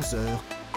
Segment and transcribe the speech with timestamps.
[0.00, 0.16] 11h,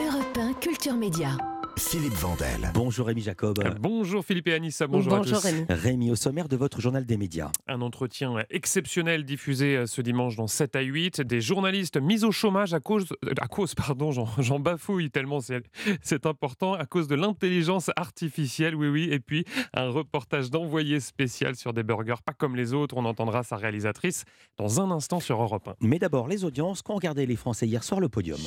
[0.02, 1.53] Europe 1 Culture Média.
[1.78, 2.72] Philippe Vandel.
[2.74, 3.58] Bonjour Rémi Jacob.
[3.80, 5.34] Bonjour Philippe et Anissa, bonjour, à tous.
[5.44, 5.66] Rémi.
[5.70, 7.52] Rémi, au sommaire de votre journal des médias.
[7.68, 11.22] Un entretien exceptionnel diffusé euh, ce dimanche dans 7 à 8.
[11.22, 15.40] Des journalistes mis au chômage à cause, euh, à cause pardon, j'en bafouille tellement
[16.02, 19.10] c'est important, à cause de l'intelligence artificielle, oui, oui.
[19.12, 22.98] Et puis un reportage d'envoyé spécial sur des burgers pas comme les autres.
[22.98, 24.26] On entendra sa réalisatrice
[24.58, 25.76] dans un instant sur Europe 1.
[25.82, 28.40] Mais d'abord, les audiences qu'ont regardé les Français hier soir le podium.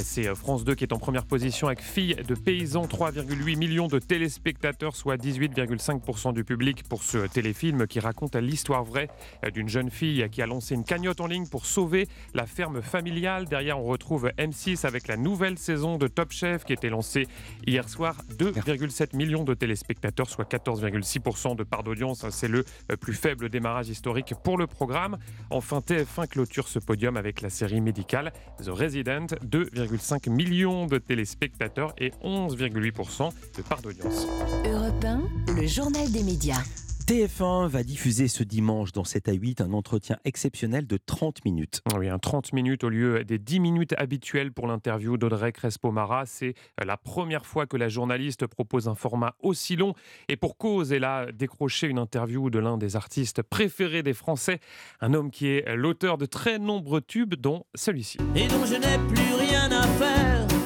[0.00, 3.86] C'est euh, France 2 qui est en première position avec Fille de paysans, 3,8 millions
[3.88, 9.08] de téléspectateurs, soit 18,5% du public pour ce téléfilm qui raconte l'histoire vraie
[9.44, 12.82] euh, d'une jeune fille qui a lancé une cagnotte en ligne pour sauver la ferme
[12.82, 13.46] familiale.
[13.46, 17.26] Derrière, on retrouve M6 avec la nouvelle saison de Top Chef qui était lancée
[17.66, 18.16] hier soir.
[18.38, 22.24] 2,7 millions de téléspectateurs, soit 14,6% de part d'audience.
[22.30, 25.18] C'est le euh, plus faible démarrage historique pour le programme.
[25.50, 30.98] Enfin, TF1 clôture ce podium avec la série médicale The Resident, 2, 2,5 millions de
[30.98, 34.26] téléspectateurs et 11,8% de part d'audience.
[34.64, 36.62] Europe 1, le journal des médias.
[37.08, 41.80] TF1 va diffuser ce dimanche dans 7 à 8 un entretien exceptionnel de 30 minutes.
[41.96, 46.26] Oui, un 30 minutes au lieu des 10 minutes habituelles pour l'interview d'Audrey Crespo-Mara.
[46.26, 46.52] C'est
[46.84, 49.94] la première fois que la journaliste propose un format aussi long.
[50.28, 54.60] Et pour cause, elle a décroché une interview de l'un des artistes préférés des Français,
[55.00, 58.18] un homme qui est l'auteur de très nombreux tubes, dont celui-ci.
[58.36, 60.57] Et dont je n'ai plus rien à faire,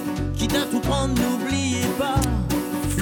[0.56, 2.20] à tout prendre, n'oubliez pas.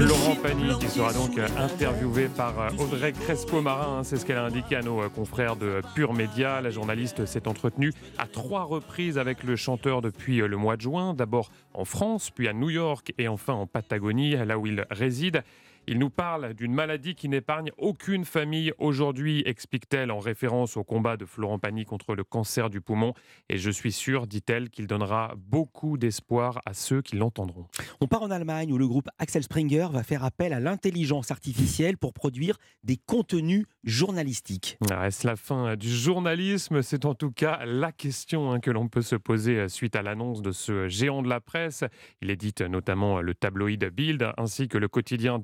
[0.00, 3.98] Laurent Pagny qui sera donc interviewé par euh, Audrey Crespo-Marin.
[3.98, 6.62] Hein, c'est ce qu'elle a indiqué à nos euh, confrères de Pure Média.
[6.62, 10.80] La journaliste s'est entretenue à trois reprises avec le chanteur depuis euh, le mois de
[10.80, 11.12] juin.
[11.12, 15.42] D'abord en France, puis à New York et enfin en Patagonie, là où il réside.
[15.86, 21.16] Il nous parle d'une maladie qui n'épargne aucune famille aujourd'hui, explique-t-elle en référence au combat
[21.16, 23.14] de Florent Pagny contre le cancer du poumon.
[23.48, 27.66] Et je suis sûr, dit-elle, qu'il donnera beaucoup d'espoir à ceux qui l'entendront.
[28.00, 31.96] On part en Allemagne où le groupe Axel Springer va faire appel à l'intelligence artificielle
[31.96, 34.78] pour produire des contenus journalistiques.
[34.90, 36.82] Ah, est-ce la fin du journalisme?
[36.82, 40.42] C'est en tout cas la question hein, que l'on peut se poser suite à l'annonce
[40.42, 41.84] de ce géant de la presse.
[42.20, 45.38] Il édite notamment le tabloïd Bild ainsi que le quotidien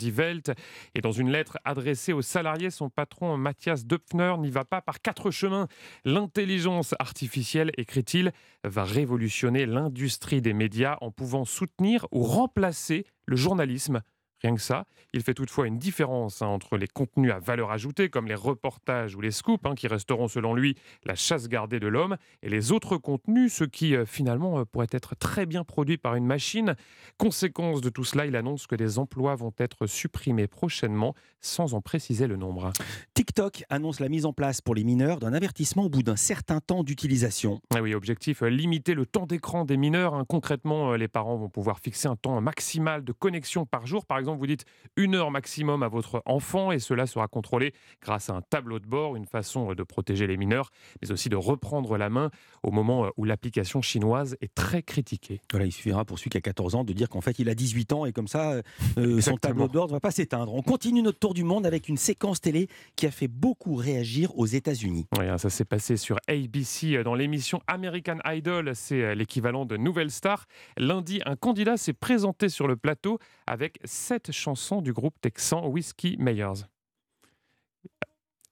[0.95, 5.01] Et dans une lettre adressée aux salariés, son patron Mathias Döpfner n'y va pas par
[5.01, 5.69] quatre chemins.
[6.05, 8.33] L'intelligence artificielle, écrit-il,
[8.65, 14.03] va révolutionner l'industrie des médias en pouvant soutenir ou remplacer le journalisme
[14.43, 18.11] Rien que ça, il fait toutefois une différence hein, entre les contenus à valeur ajoutée,
[18.11, 21.87] comme les reportages ou les scoops, hein, qui resteront selon lui la chasse gardée de
[21.87, 25.97] l'homme, et les autres contenus, ceux qui euh, finalement euh, pourraient être très bien produits
[25.97, 26.77] par une machine.
[27.17, 31.81] Conséquence de tout cela, il annonce que des emplois vont être supprimés prochainement, sans en
[31.81, 32.73] préciser le nombre.
[33.15, 36.61] TikTok annonce la mise en place pour les mineurs d'un avertissement au bout d'un certain
[36.61, 37.63] temps d'utilisation.
[37.75, 40.15] Ah oui, objectif euh, limiter le temps d'écran des mineurs.
[40.15, 40.27] Hein.
[40.29, 44.26] Concrètement, les parents vont pouvoir fixer un temps maximal de connexion par jour, par exemple
[44.27, 44.65] exemple, vous dites
[44.97, 47.73] une heure maximum à votre enfant et cela sera contrôlé
[48.03, 50.71] grâce à un tableau de bord, une façon de protéger les mineurs,
[51.03, 52.31] mais aussi de reprendre la main
[52.63, 55.41] au moment où l'application chinoise est très critiquée.
[55.51, 57.55] Voilà, il suffira pour celui qui a 14 ans de dire qu'en fait il a
[57.55, 58.61] 18 ans et comme ça
[58.99, 60.55] euh, son tableau de bord ne va pas s'éteindre.
[60.55, 64.37] On continue notre tour du monde avec une séquence télé qui a fait beaucoup réagir
[64.39, 65.07] aux États-Unis.
[65.19, 69.65] Oui, hein, ça s'est passé sur ABC euh, dans l'émission American Idol, c'est euh, l'équivalent
[69.65, 70.47] de Nouvelle Star.
[70.77, 73.79] Lundi, un candidat s'est présenté sur le plateau avec
[74.17, 76.65] sept chanson du groupe texan Whiskey Mayers.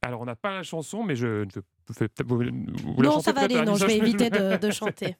[0.02, 1.60] Alors, on n'a pas la chanson, mais je, je
[2.98, 5.16] non, ça va aller, non, je vais éviter de, chanter.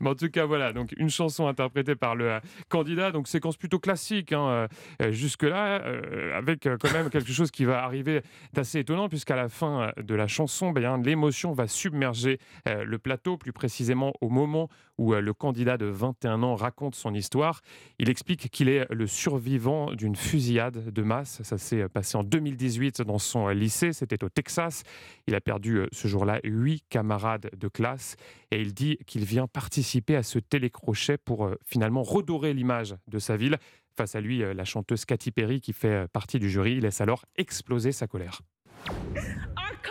[0.00, 3.56] Mais en tout cas, voilà, donc une chanson interprétée par le euh, candidat, donc séquence
[3.56, 4.68] plutôt classique hein,
[5.02, 8.22] euh, jusque-là, euh, avec quand même quelque chose qui va arriver
[8.52, 13.52] d'assez étonnant, puisqu'à la fin de la chanson, bien, l'émotion va submerger le plateau, plus
[13.52, 14.68] précisément au moment
[14.98, 17.60] où le candidat de 21 ans raconte son histoire.
[17.98, 21.42] Il explique qu'il est le survivant d'une fusillade de masse.
[21.42, 24.82] Ça s'est passé en 2018 dans son lycée, c'était au Texas.
[25.26, 28.16] Il a perdu ce jour-là huit camarades de classe
[28.50, 33.18] et il dit qu'il vient participer à ce télécrochet pour euh, finalement redorer l'image de
[33.18, 33.58] sa ville.
[33.96, 37.00] Face à lui, euh, la chanteuse Katy Perry, qui fait euh, partie du jury, laisse
[37.00, 38.40] alors exploser sa colère.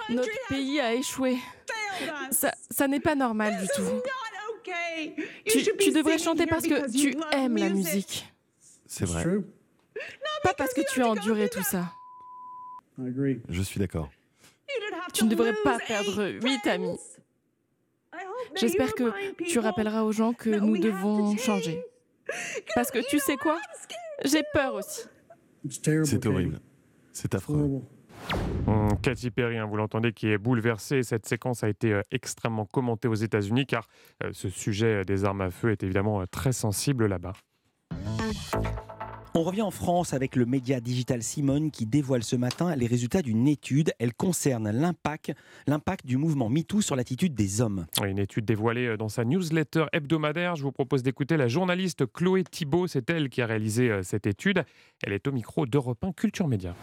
[0.09, 1.37] Notre pays a échoué.
[2.31, 4.01] Ça, ça n'est pas normal du tout.
[5.45, 8.25] Tu, tu devrais chanter parce que tu aimes la musique.
[8.85, 9.25] C'est vrai.
[10.43, 11.91] Pas parce que tu as enduré tout ça.
[12.97, 14.09] Je suis d'accord.
[15.13, 16.99] Tu ne devrais pas perdre huit amis.
[18.55, 19.11] J'espère que
[19.43, 21.83] tu rappelleras aux gens que nous devons changer.
[22.75, 23.59] Parce que tu sais quoi?
[24.23, 25.01] J'ai peur aussi.
[25.69, 26.59] C'est horrible.
[27.11, 27.81] C'est affreux.
[29.03, 31.03] Katy Perry, hein, vous l'entendez, qui est bouleversée.
[31.03, 33.87] Cette séquence a été euh, extrêmement commentée aux États-Unis car
[34.23, 37.33] euh, ce sujet des armes à feu est évidemment euh, très sensible là-bas.
[39.35, 43.21] On revient en France avec le média digital Simone qui dévoile ce matin les résultats
[43.21, 43.91] d'une étude.
[43.99, 45.33] Elle concerne l'impact,
[45.67, 47.85] l'impact du mouvement MeToo sur l'attitude des hommes.
[48.05, 50.55] Une étude dévoilée dans sa newsletter hebdomadaire.
[50.55, 52.87] Je vous propose d'écouter la journaliste Chloé Thibault.
[52.87, 54.63] C'est elle qui a réalisé cette étude.
[55.03, 56.75] Elle est au micro d'Europe 1 Culture Média.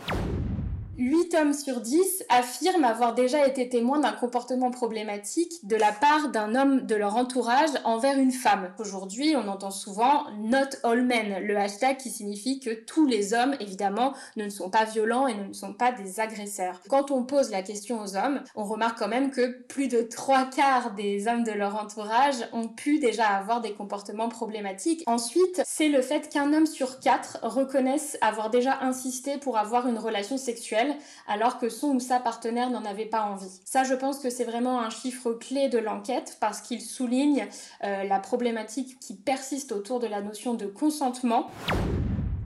[1.01, 6.29] 8 hommes sur 10 affirment avoir déjà été témoins d'un comportement problématique de la part
[6.29, 8.75] d'un homme de leur entourage envers une femme.
[8.79, 13.57] Aujourd'hui, on entend souvent Not all men, le hashtag qui signifie que tous les hommes,
[13.61, 16.83] évidemment, ne sont pas violents et ne sont pas des agresseurs.
[16.91, 20.51] Quand on pose la question aux hommes, on remarque quand même que plus de trois
[20.51, 25.05] quarts des hommes de leur entourage ont pu déjà avoir des comportements problématiques.
[25.07, 29.97] Ensuite, c'est le fait qu'un homme sur quatre reconnaisse avoir déjà insisté pour avoir une
[29.97, 30.90] relation sexuelle
[31.29, 33.61] alors que son ou sa partenaire n'en avait pas envie.
[33.65, 37.47] Ça, je pense que c'est vraiment un chiffre clé de l'enquête parce qu'il souligne
[37.85, 41.51] euh, la problématique qui persiste autour de la notion de consentement.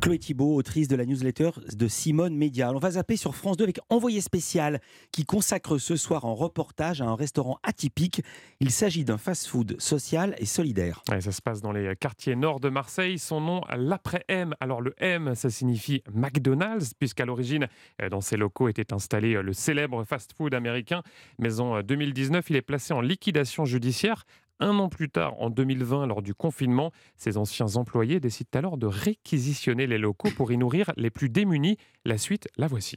[0.04, 2.70] Chloé Thibault, autrice de la newsletter de Simone Média.
[2.74, 7.00] On va zapper sur France 2 avec Envoyé spécial qui consacre ce soir en reportage
[7.00, 8.20] à un restaurant atypique.
[8.60, 11.00] Il s'agit d'un fast-food social et solidaire.
[11.08, 13.18] ça se passe dans les quartiers nord de Marseille.
[13.18, 14.54] Son nom, l'après-M.
[14.60, 17.66] Alors le M, ça signifie McDonald's, puisqu'à l'origine,
[18.02, 21.02] euh, dans ces locaux était installé euh, le célèbre fast-food américain.
[21.38, 24.26] Mais en 2019, euh, il est placé en liquidation judiciaire
[24.60, 28.86] un an plus tard, en 2020, lors du confinement, ces anciens employés décident alors de
[28.86, 31.76] réquisitionner les locaux pour y nourrir les plus démunis.
[32.04, 32.96] La suite, la voici.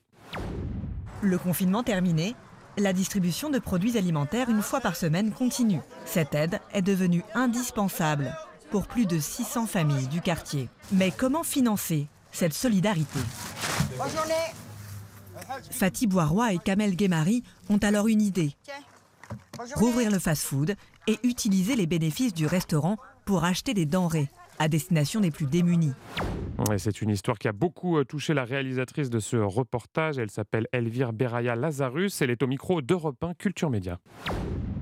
[1.21, 2.35] Le confinement terminé,
[2.77, 5.81] la distribution de produits alimentaires une fois par semaine continue.
[6.05, 8.35] Cette aide est devenue indispensable
[8.69, 10.69] pour plus de 600 familles du quartier.
[10.91, 13.19] Mais comment financer cette solidarité?
[15.71, 18.55] Fatih Boiroy et Kamel Guémari ont alors une idée.
[19.75, 20.75] Rouvrir le fast-food
[21.07, 25.93] et utiliser les bénéfices du restaurant pour acheter des denrées à destination des plus démunis.
[26.77, 30.17] C'est une histoire qui a beaucoup euh, touché la réalisatrice de ce reportage.
[30.17, 32.21] Elle s'appelle Elvire Beraya Lazarus.
[32.21, 33.99] Elle est au micro d'Europe 1 Culture Média.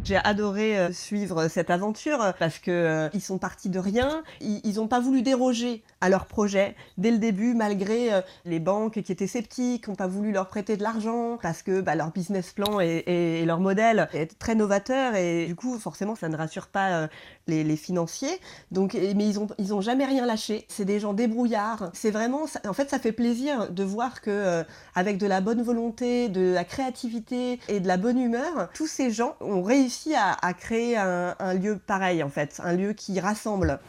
[0.06, 4.22] J'ai adoré euh, suivre cette aventure parce que euh, ils sont partis de rien.
[4.40, 9.02] Ils n'ont pas voulu déroger à leur projet dès le début, malgré euh, les banques
[9.02, 12.52] qui étaient sceptiques, n'ont pas voulu leur prêter de l'argent parce que bah, leur business
[12.52, 17.10] plan et, leur modèle est très novateur et du coup, forcément, ça ne rassure pas
[17.48, 18.40] les, financiers.
[18.72, 20.66] Donc, mais ils ont, ils ont jamais rien lâché.
[20.70, 21.92] C'est des gens débrouillards.
[21.94, 24.64] C'est vraiment, en fait, ça fait plaisir de voir que
[24.94, 29.12] avec de la bonne volonté, de la créativité et de la bonne humeur, tous ces
[29.12, 33.80] gens ont réussi à, créer un, lieu pareil, en fait, un lieu qui rassemble.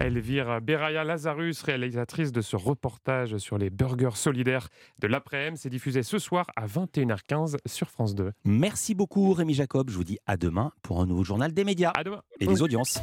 [0.00, 4.68] Elvire Beraya Lazarus, réalisatrice de ce reportage sur les burgers solidaires
[5.00, 8.32] de l'après-midi, c'est diffusé ce soir à 21h15 sur France 2.
[8.44, 11.92] Merci beaucoup Rémi Jacob, je vous dis à demain pour un nouveau journal des médias.
[11.96, 12.22] À demain.
[12.40, 13.00] Et des audiences.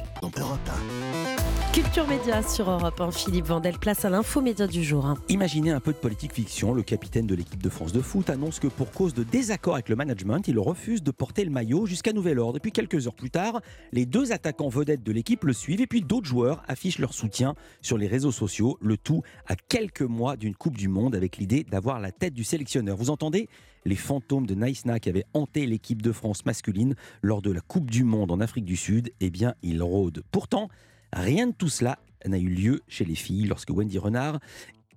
[1.75, 3.11] Culture Média sur Europe 1.
[3.11, 5.13] Philippe Vandel, place à l'info média du jour.
[5.27, 6.73] Imaginez un peu de politique fiction.
[6.73, 9.89] Le capitaine de l'équipe de France de foot annonce que pour cause de désaccord avec
[9.89, 12.55] le management, il refuse de porter le maillot jusqu'à nouvel ordre.
[12.55, 13.59] Et puis quelques heures plus tard,
[13.91, 17.55] les deux attaquants vedettes de l'équipe le suivent et puis d'autres joueurs affichent leur soutien
[17.81, 18.77] sur les réseaux sociaux.
[18.79, 22.45] Le tout à quelques mois d'une Coupe du Monde avec l'idée d'avoir la tête du
[22.45, 22.95] sélectionneur.
[22.95, 23.49] Vous entendez
[23.83, 27.91] les fantômes de Naïsna qui avaient hanté l'équipe de France masculine lors de la Coupe
[27.91, 30.23] du Monde en Afrique du Sud, eh bien, ils rôdent.
[30.31, 30.69] Pourtant,
[31.15, 34.39] Rien de tout cela n'a eu lieu chez les filles lorsque Wendy Renard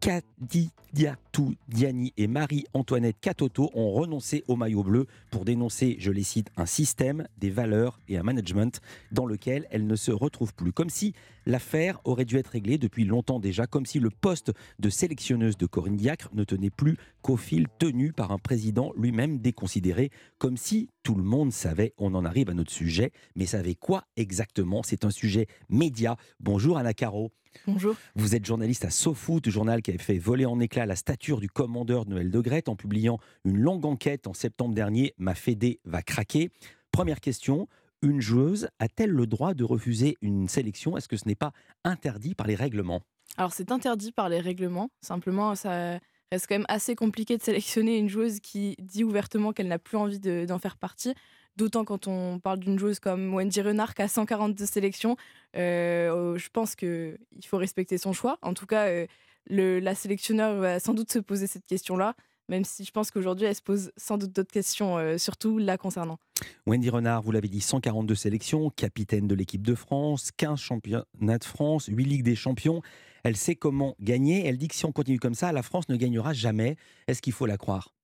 [0.00, 6.50] Kadidiatou Diani et Marie-Antoinette Katoto ont renoncé au maillot bleu pour dénoncer, je les cite,
[6.56, 8.80] un système, des valeurs et un management
[9.12, 10.72] dans lequel elles ne se retrouvent plus.
[10.72, 11.14] Comme si
[11.46, 15.66] l'affaire aurait dû être réglée depuis longtemps déjà, comme si le poste de sélectionneuse de
[15.66, 20.88] Corinne Diacre ne tenait plus qu'au fil tenu par un président lui-même déconsidéré, comme si
[21.02, 24.82] tout le monde savait, on en arrive à notre sujet, mais savait quoi exactement?
[24.82, 26.16] C'est un sujet média.
[26.40, 27.32] Bonjour Anna Caro.
[27.66, 27.96] Bonjour.
[28.14, 31.48] Vous êtes journaliste à SoFoot, journal qui avait fait voler en éclats la stature du
[31.48, 35.14] commandeur de Noël de Grette en publiant une longue enquête en septembre dernier.
[35.18, 36.50] Ma Fédé va craquer.
[36.92, 37.68] Première question.
[38.00, 40.96] Une joueuse a-t-elle le droit de refuser une sélection?
[40.96, 43.02] Est-ce que ce n'est pas interdit par les règlements?
[43.36, 44.90] Alors c'est interdit par les règlements.
[45.00, 45.98] Simplement, ça
[46.32, 49.96] reste quand même assez compliqué de sélectionner une joueuse qui dit ouvertement qu'elle n'a plus
[49.96, 51.14] envie d'en faire partie.
[51.56, 55.16] D'autant quand on parle d'une joueuse comme Wendy Renard qui a 142 sélections,
[55.56, 58.38] euh, je pense qu'il faut respecter son choix.
[58.42, 59.06] En tout cas, euh,
[59.50, 62.14] le, la sélectionneur va sans doute se poser cette question-là,
[62.48, 65.76] même si je pense qu'aujourd'hui, elle se pose sans doute d'autres questions, euh, surtout la
[65.76, 66.18] concernant.
[66.66, 71.04] Wendy Renard, vous l'avez dit, 142 sélections, capitaine de l'équipe de France, 15 championnats
[71.38, 72.82] de France, 8 Ligues des champions.
[73.24, 74.46] Elle sait comment gagner.
[74.46, 76.76] Elle dit que si on continue comme ça, la France ne gagnera jamais.
[77.06, 77.94] Est-ce qu'il faut la croire?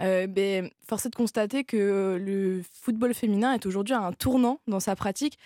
[0.00, 4.80] Ben, force est de constater que le football féminin est aujourd'hui à un tournant dans
[4.80, 5.38] sa pratique.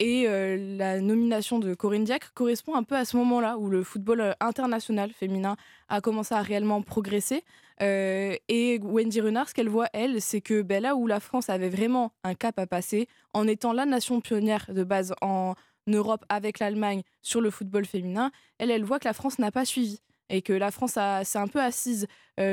[0.00, 4.34] Et la nomination de Corinne Diacre correspond un peu à ce moment-là où le football
[4.40, 5.56] international féminin
[5.88, 7.44] a commencé à réellement progresser.
[7.80, 11.68] et Wendy Renard, ce qu'elle voit, elle, c'est que ben, là où la France avait
[11.68, 15.54] vraiment un cap à passer, en étant la nation pionnière de base en
[15.86, 19.64] Europe avec l'Allemagne sur le football féminin, elle, elle voit que la France n'a pas
[19.64, 22.08] suivi et que la France s'est un peu assise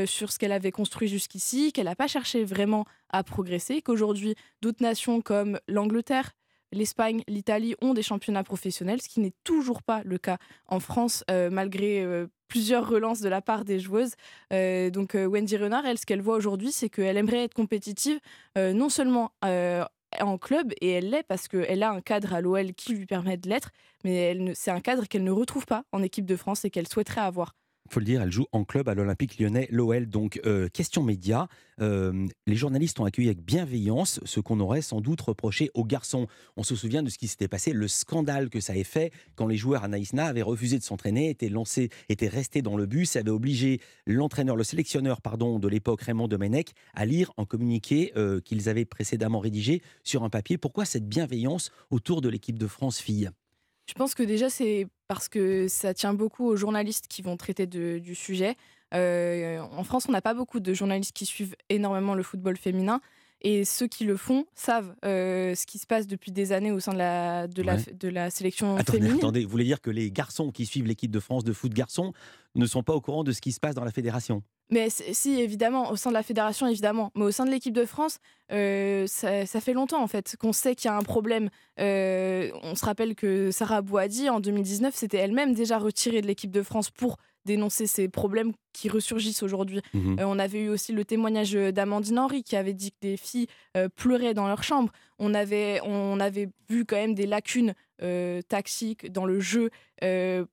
[0.05, 4.83] sur ce qu'elle avait construit jusqu'ici, qu'elle n'a pas cherché vraiment à progresser, qu'aujourd'hui d'autres
[4.83, 6.33] nations comme l'Angleterre,
[6.71, 10.37] l'Espagne, l'Italie ont des championnats professionnels, ce qui n'est toujours pas le cas
[10.67, 12.05] en France, malgré
[12.47, 14.13] plusieurs relances de la part des joueuses.
[14.51, 18.19] donc Wendy Renard, elle, ce qu'elle voit aujourd'hui, c'est qu'elle aimerait être compétitive,
[18.57, 22.93] non seulement en club, et elle l'est parce qu'elle a un cadre à l'OL qui
[22.93, 23.71] lui permet de l'être,
[24.03, 27.21] mais c'est un cadre qu'elle ne retrouve pas en équipe de France et qu'elle souhaiterait
[27.21, 27.55] avoir
[27.91, 30.07] faut le dire, elle joue en club à l'Olympique lyonnais, l'OL.
[30.07, 31.47] Donc, euh, question média,
[31.81, 36.27] euh, les journalistes ont accueilli avec bienveillance ce qu'on aurait sans doute reproché aux garçons.
[36.55, 39.45] On se souvient de ce qui s'était passé, le scandale que ça avait fait quand
[39.45, 43.15] les joueurs à Naïsna avaient refusé de s'entraîner, étaient lancés, étaient restés dans le bus,
[43.15, 48.39] avait obligé l'entraîneur, le sélectionneur, pardon, de l'époque, Raymond Domenech, à lire en communiqué euh,
[48.39, 50.57] qu'ils avaient précédemment rédigé sur un papier.
[50.57, 53.31] Pourquoi cette bienveillance autour de l'équipe de France filles
[53.87, 57.67] je pense que déjà, c'est parce que ça tient beaucoup aux journalistes qui vont traiter
[57.67, 58.55] du sujet.
[58.93, 63.01] Euh, en France, on n'a pas beaucoup de journalistes qui suivent énormément le football féminin.
[63.41, 66.79] Et ceux qui le font savent euh, ce qui se passe depuis des années au
[66.79, 69.17] sein de la, de la, de la sélection attendez, féminine.
[69.17, 72.13] Attendez, vous voulez dire que les garçons qui suivent l'équipe de France de foot garçons
[72.55, 74.43] ne sont pas au courant de ce qui se passe dans la fédération?
[74.71, 77.11] Mais si, évidemment, au sein de la fédération, évidemment.
[77.15, 78.19] Mais au sein de l'équipe de France,
[78.53, 81.49] euh, ça, fait longtemps, en fait, qu'on sait qu'il y a un problème.
[81.79, 86.51] Euh, on se rappelle que Sarah Boadi, en 2019, s'était elle-même déjà retirée de l'équipe
[86.51, 89.81] de France pour dénoncer ces problèmes qui ressurgissent aujourd'hui.
[89.93, 93.17] Mmh euh, on avait eu aussi le témoignage d'Amandine Henry qui avait dit que des
[93.17, 93.47] filles
[93.95, 94.91] pleuraient dans leur chambre.
[95.19, 97.73] On avait, on avait vu quand même des lacunes
[98.47, 99.69] taxiques dans le jeu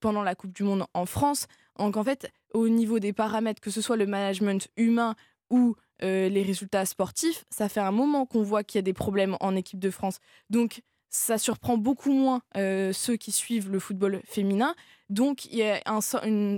[0.01, 1.47] pendant la Coupe du Monde en France.
[1.79, 5.15] Donc en fait, au niveau des paramètres, que ce soit le management humain
[5.51, 8.93] ou euh, les résultats sportifs, ça fait un moment qu'on voit qu'il y a des
[8.93, 10.19] problèmes en équipe de France.
[10.51, 14.75] Donc ça surprend beaucoup moins euh, ceux qui suivent le football féminin.
[15.09, 16.01] Donc il y a un,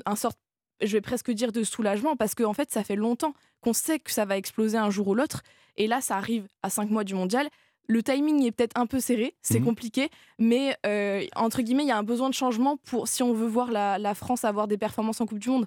[0.05, 0.33] un sort,
[0.81, 3.99] je vais presque dire, de soulagement parce qu'en en fait, ça fait longtemps qu'on sait
[3.99, 5.43] que ça va exploser un jour ou l'autre.
[5.77, 7.49] Et là, ça arrive à cinq mois du mondial.
[7.87, 9.65] Le timing est peut-être un peu serré, c'est mhm.
[9.65, 13.33] compliqué, mais euh, entre guillemets, il y a un besoin de changement pour si on
[13.33, 15.67] veut voir la, France avoir des performances en Coupe du Monde.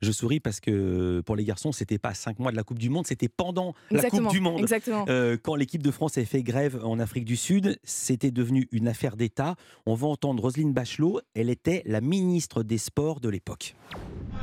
[0.00, 2.90] Je souris parce que pour les garçons, c'était pas cinq mois de la Coupe du
[2.90, 4.60] Monde, c'était pendant la Coupe du Monde.
[4.60, 5.04] Exactement.
[5.08, 8.88] Euh, quand l'équipe de France a fait grève en Afrique du Sud, c'était devenu une
[8.88, 9.56] affaire d'État.
[9.86, 13.74] On va entendre Roselyne Bachelot, elle était la ministre des Sports de l'époque.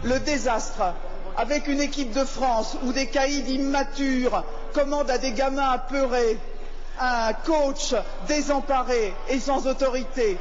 [0.03, 0.93] Le désastre
[1.37, 4.43] avec une équipe de France où des caïds immatures
[4.73, 6.37] commandent à des gamins apeurés
[6.99, 7.95] un coach
[8.27, 10.37] désemparé et sans autorité,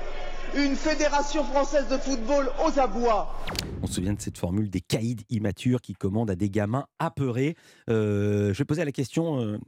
[0.57, 3.35] une fédération française de football aux abois.
[3.83, 7.57] On se souvient de cette formule des caïds immatures qui commandent à des gamins apeurés.
[7.91, 9.59] Euh, je vais poser la question, euh,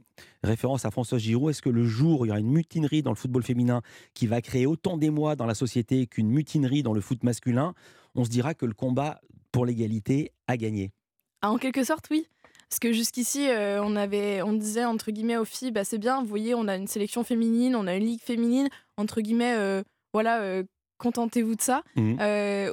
[0.43, 3.11] référence à François Giroud, est-ce que le jour où il y aura une mutinerie dans
[3.11, 3.81] le football féminin
[4.13, 7.73] qui va créer autant d'émoi dans la société qu'une mutinerie dans le foot masculin,
[8.15, 9.21] on se dira que le combat
[9.51, 10.91] pour l'égalité a gagné
[11.41, 12.27] ah, En quelque sorte, oui.
[12.69, 16.21] Parce que jusqu'ici, euh, on avait, on disait entre guillemets aux filles, bah, c'est bien,
[16.21, 19.83] vous voyez, on a une sélection féminine, on a une ligue féminine, entre guillemets, euh,
[20.13, 20.63] voilà, euh,
[20.97, 21.83] contentez-vous de ça.
[21.95, 22.21] Mmh.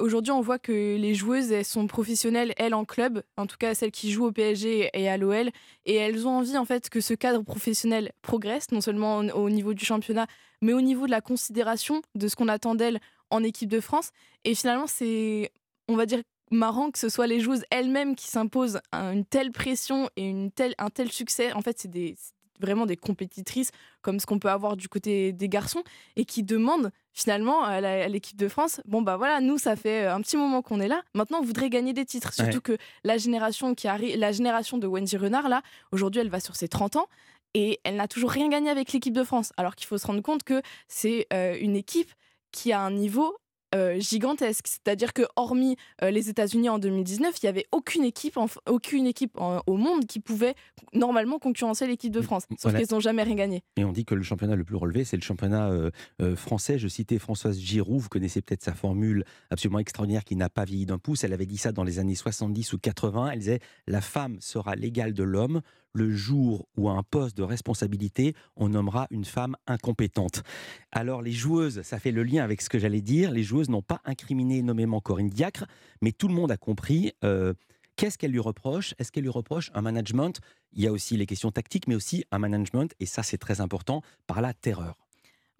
[0.01, 3.73] Aujourd'hui, on voit que les joueuses, elles sont professionnelles, elles en club, en tout cas
[3.73, 5.49] celles qui jouent au PSG et à l'OL,
[5.85, 9.73] et elles ont envie en fait que ce cadre professionnel progresse, non seulement au niveau
[9.73, 10.27] du championnat,
[10.61, 12.99] mais au niveau de la considération de ce qu'on attend d'elles
[13.31, 14.11] en équipe de France.
[14.43, 15.51] Et finalement, c'est,
[15.87, 20.09] on va dire, marrant que ce soit les joueuses elles-mêmes qui s'imposent une telle pression
[20.15, 21.53] et une telle, un tel succès.
[21.53, 22.15] En fait, c'est des,
[22.59, 25.83] vraiment des compétitrices comme ce qu'on peut avoir du côté des garçons
[26.15, 30.21] et qui demandent finalement à l'équipe de France bon bah voilà nous ça fait un
[30.21, 31.01] petit moment qu'on est là.
[31.13, 34.87] Maintenant on voudrait gagner des titres surtout que la génération qui arrive la génération de
[34.87, 35.61] Wendy Renard là
[35.91, 37.07] aujourd'hui elle va sur ses 30 ans
[37.53, 39.53] et elle n'a toujours rien gagné avec l'équipe de France.
[39.57, 42.11] Alors qu'il faut se rendre compte que c'est euh, une équipe
[42.51, 43.37] qui a un niveau
[43.75, 44.67] euh, gigantesque.
[44.67, 49.37] C'est-à-dire que hormis euh, les États-Unis en 2019, il n'y avait aucune équipe, aucune équipe
[49.39, 50.55] au monde qui pouvait
[50.93, 52.43] normalement concurrencer l'équipe de France.
[52.57, 53.63] Sauf qu'ils n'ont jamais rien gagné.
[53.77, 56.77] Et on dit que le championnat le plus relevé, c'est le championnat euh, français.
[56.77, 60.85] Je citais Françoise Giroud, vous connaissez peut-être sa formule absolument extraordinaire qui n'a pas vieilli
[60.85, 61.23] d'un pouce.
[61.23, 63.31] Elle avait dit ça dans les années 70 ou 80.
[63.31, 65.61] Elle disait La femme sera l'égale de l'homme
[65.93, 70.43] le jour où à un poste de responsabilité, on nommera une femme incompétente.
[70.91, 73.81] Alors les joueuses, ça fait le lien avec ce que j'allais dire, les joueuses n'ont
[73.81, 75.65] pas incriminé nommément Corinne Diacre,
[76.01, 77.53] mais tout le monde a compris euh,
[77.99, 78.93] Qu'est-ce qu'elle lui reproche?
[78.97, 80.39] Est-ce qu'elle lui reproche un management?
[80.71, 83.59] Il y a aussi les questions tactiques, mais aussi un management, et ça c'est très
[83.59, 84.95] important, par la terreur.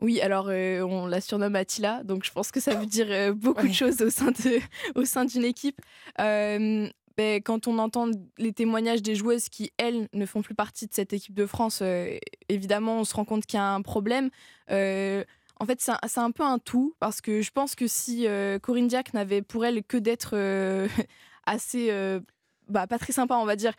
[0.02, 3.34] Oui, alors euh, on la surnomme Attila, donc je pense que ça veut dire euh,
[3.34, 4.60] beaucoup de choses au sein, de,
[4.96, 5.82] au sein d'une équipe.
[6.22, 6.88] Euh,
[7.20, 10.94] ben, quand on entend les témoignages des joueuses qui, elles, ne font plus partie de
[10.94, 11.84] cette équipe de France,
[12.48, 14.30] évidemment, on se rend compte qu'il y a un problème.
[14.70, 18.26] en fait, c'est un, peu un tout, parce que je pense que si
[18.62, 20.36] Corinne Diac n'avait pour elle que d'être
[21.46, 21.92] assez,
[22.68, 23.74] bah, pas très sympa, on va dire,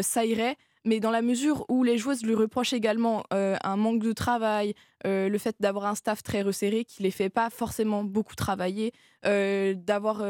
[0.00, 4.02] ça irait mais dans la mesure où les joueuses lui reprochent également euh, un manque
[4.02, 4.74] de travail,
[5.04, 8.92] euh, le fait d'avoir un staff très resserré qui les fait pas forcément beaucoup travailler,
[9.26, 10.24] euh, d'avoir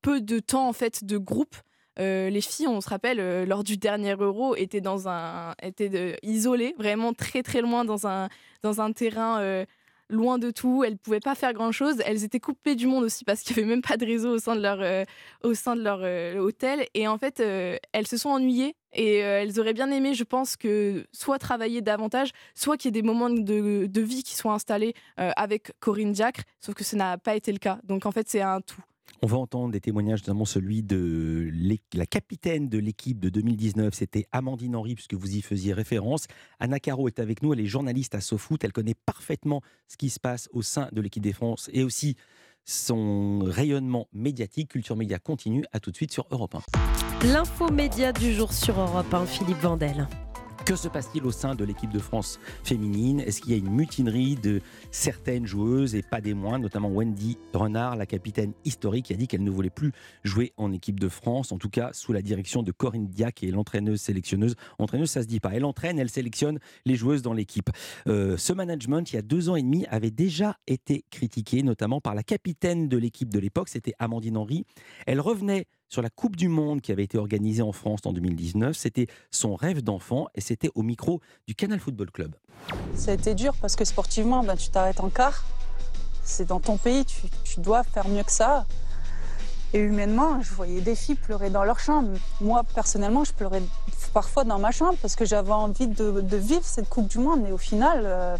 [0.00, 1.54] peu de temps en fait de groupe.
[1.98, 7.12] Les filles, on se rappelle, lors du dernier Euro, étaient dans un, étaient isolées, vraiment
[7.12, 8.28] très très loin dans un
[8.62, 9.64] dans un terrain
[10.12, 11.96] loin de tout, elles pouvaient pas faire grand chose.
[12.06, 14.38] Elles étaient coupées du monde aussi parce qu'il y avait même pas de réseau au
[14.38, 15.04] sein de leur, euh,
[15.42, 16.86] au sein de leur euh, hôtel.
[16.94, 20.56] Et en fait, euh, elles se sont ennuyées et elles auraient bien aimé, je pense,
[20.56, 24.52] que soit travailler davantage, soit qu'il y ait des moments de, de vie qui soient
[24.52, 27.78] installés avec Corinne Diacre, sauf que ce n'a pas été le cas.
[27.84, 28.82] Donc en fait, c'est un tout.
[29.24, 31.50] On va entendre des témoignages, notamment celui de
[31.94, 36.26] la capitaine de l'équipe de 2019, c'était Amandine Henry, puisque vous y faisiez référence.
[36.58, 40.10] Anna Caro est avec nous, elle est journaliste à SoFoot, elle connaît parfaitement ce qui
[40.10, 42.16] se passe au sein de l'équipe des France et aussi
[42.64, 44.70] son rayonnement médiatique.
[44.70, 47.28] Culture Média continue, à tout de suite sur Europe 1.
[47.28, 50.08] L'info média du jour sur Europe 1, Philippe Vandel.
[50.64, 53.18] Que se passe-t-il au sein de l'équipe de France féminine?
[53.20, 54.60] Est-ce qu'il y a une mutinerie de
[54.92, 59.26] certaines joueuses et pas des moindres, notamment Wendy Renard, la capitaine historique, qui a dit
[59.26, 59.90] qu'elle ne voulait plus
[60.22, 63.48] jouer en équipe de France, en tout cas sous la direction de Corinne Diac, qui
[63.48, 64.54] est l'entraîneuse sélectionneuse.
[64.78, 65.50] Entraîneuse, ça se dit pas.
[65.52, 67.70] Elle entraîne, elle sélectionne les joueuses dans l'équipe.
[68.06, 72.00] Euh, ce management, il y a deux ans et demi, avait déjà été critiqué, notamment
[72.00, 74.64] par la capitaine de l'équipe de l'époque, c'était Amandine Henry.
[75.06, 78.74] Elle revenait sur la Coupe du Monde qui avait été organisée en France en 2019.
[78.74, 82.34] C'était son rêve d'enfant et c'était au micro du Canal Football Club.
[82.94, 85.44] Ça a été dur parce que sportivement, ben, tu t'arrêtes en quart.
[86.24, 88.64] C'est dans ton pays, tu, dois faire mieux que ça.
[89.74, 92.16] Et humainement, je voyais des filles pleurer dans leur chambre.
[92.40, 93.62] Moi, personnellement, je pleurais
[94.14, 97.42] parfois dans ma chambre parce que j'avais envie de, vivre cette Coupe du Monde.
[97.42, 98.36] Mais au final, euh,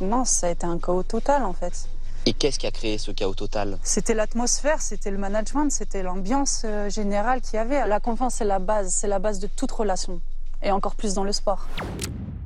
[0.00, 1.90] non, ça a été un chaos total en fait.
[2.26, 3.78] Et qu'est-ce qui a créé ce chaos total?
[3.82, 7.86] C'était l'atmosphère, c'était le management, c'était l'ambiance euh, générale qu'il y avait.
[7.86, 10.22] La confiance, c'est la base, c'est la base de toute relation,
[10.62, 11.68] et encore plus dans le sport.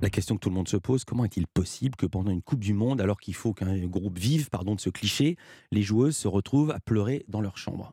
[0.02, 2.58] La question que tout le monde se pose, comment est-il possible que pendant une Coupe
[2.58, 5.36] du Monde, alors qu'il faut qu'un groupe vive, pardon de ce cliché,
[5.70, 7.92] les joueuses se retrouvent à pleurer dans leur chambre?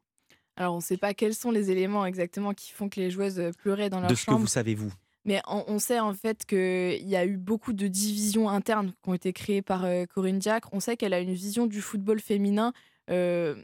[0.57, 3.51] Alors, on ne sait pas quels sont les éléments exactement qui font que les joueuses
[3.59, 4.15] pleuraient dans leur chambre.
[4.15, 4.91] De ce que vous savez, vous
[5.25, 9.13] mais on, sait en fait qu'il y a eu beaucoup de divisions internes qui ont
[9.15, 10.69] été créées par euh, Corinne Diacre.
[10.71, 12.73] On sait qu'elle a une vision du football féminin
[13.09, 13.55] euh,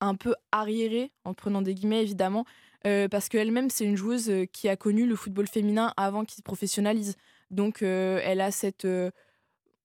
[0.00, 2.44] un peu arriérée, en prenant des guillemets évidemment,
[2.86, 6.42] euh, parce qu'elle-même c'est une joueuse qui a connu le football féminin avant qu'il se
[6.42, 7.14] professionnalise.
[7.52, 8.86] Donc elle a cette,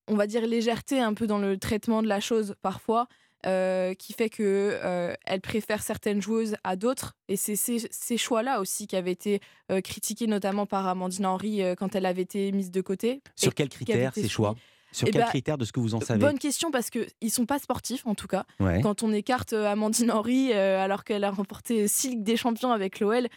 [0.08, 3.08] on va dire, légèreté un peu dans le traitement de la chose parfois.
[3.46, 7.16] Euh, qui fait que euh, elle préfère certaines joueuses à d'autres.
[7.28, 9.40] Et c'est ces, choix-là aussi qui avaient été
[9.72, 13.22] euh, critiqués notamment par Amandine Henry quand elle avait été mise de côté.
[13.36, 14.56] Sur quels critères ces choix?
[14.92, 16.22] sur eh quels bah, critères de ce que vous en savez?
[16.22, 18.46] Bonne question parce qu'ils ne sont pas sportifs en tout cas.
[18.82, 23.28] Quand on écarte Amandine Henry alors qu'elle a remporté 6 Ligues des Champions avec l'OL,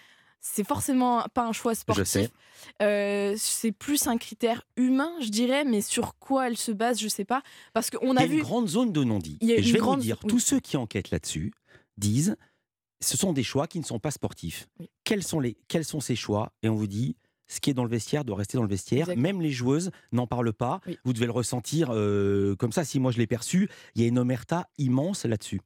[0.40, 2.30] c'est forcément pas un choix sportif.
[2.82, 7.08] Euh, c'est plus un critère humain, je dirais, mais sur quoi elle se base, je
[7.08, 7.42] sais pas.
[7.72, 8.36] Parce qu'on a, vu.
[8.36, 9.38] une grande zone de non-dit.
[9.40, 11.52] Et je vais vous dire, tous ceux qui enquêtent là-dessus
[11.96, 12.36] disent
[13.00, 14.68] ce sont des choix qui ne sont pas sportifs.
[15.04, 16.52] Quels, sont les, quels sont ces choix?
[16.62, 19.08] Et on vous dit ce qui est dans le vestiaire doit rester dans le vestiaire.
[19.16, 20.80] Même les joueuses n'en parlent pas.
[21.04, 22.84] Vous devez le ressentir euh, comme ça.
[22.84, 25.60] Si moi je l'ai perçu, il y a une omerta immense là-dessus.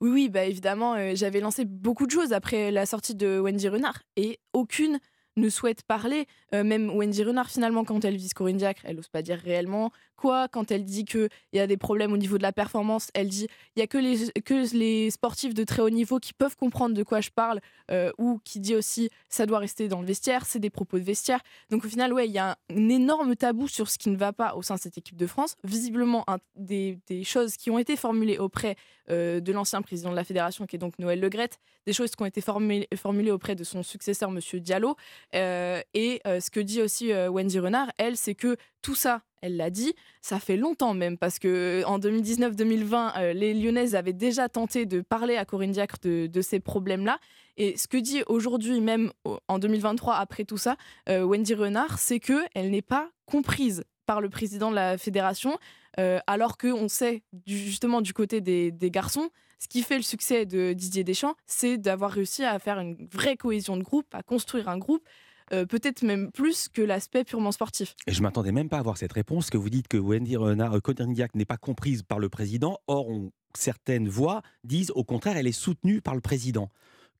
[0.00, 3.68] Oui, oui, bah évidemment, euh, j'avais lancé beaucoup de choses après la sortie de Wendy
[3.68, 4.98] Renard et aucune
[5.36, 6.26] ne souhaite parler.
[6.54, 9.92] Euh, même Wendy Renard, finalement, quand elle vise Corinne Diacre, elle n'ose pas dire réellement
[10.16, 10.48] quoi.
[10.48, 13.46] Quand elle dit qu'il y a des problèmes au niveau de la performance, elle dit
[13.76, 16.94] il y a que les, que les sportifs de très haut niveau qui peuvent comprendre
[16.94, 20.46] de quoi je parle, euh, ou qui dit aussi ça doit rester dans le vestiaire,
[20.46, 21.40] c'est des propos de vestiaire.
[21.70, 24.32] Donc au final, ouais, il y a un, énorme tabou sur ce qui ne va
[24.32, 25.56] pas au sein de cette équipe de France.
[25.64, 26.24] Visiblement,
[26.56, 28.76] des, des, choses qui ont été formulées auprès
[29.10, 32.22] euh, de l'ancien président de la fédération, qui est donc Noël Legrette, des choses qui
[32.22, 34.96] ont été formulées, formulées auprès de son successeur, Monsieur Diallo.
[35.34, 39.70] Euh, et ce que dit aussi Wendy Renard, elle, c'est que tout ça, elle l'a
[39.70, 44.86] dit, ça fait longtemps même, parce que en 2019-2020, euh, les Lyonnaises avaient déjà tenté
[44.86, 47.18] de parler à Corinne Diacre de, ces problèmes-là.
[47.56, 49.12] Et ce que dit aujourd'hui, même
[49.48, 50.76] en 2023, après tout ça,
[51.08, 55.58] euh, Wendy Renard, c'est qu'elle n'est pas comprise par le président de la fédération.
[56.26, 61.04] alors qu'on sait justement du côté des garçons, ce qui fait le succès de Didier
[61.04, 65.06] Deschamps, c'est d'avoir réussi à faire une vraie cohésion de groupe, à construire un groupe
[65.52, 67.94] euh, peut-être même plus que l'aspect purement sportif.
[68.06, 70.74] Et je m'attendais même pas à avoir cette réponse, que vous dites que Wendy Renard
[70.74, 72.78] euh, n'est pas comprise par le président.
[72.88, 73.08] Or,
[73.56, 76.70] certaines voix disent au contraire, elle est soutenue par le président.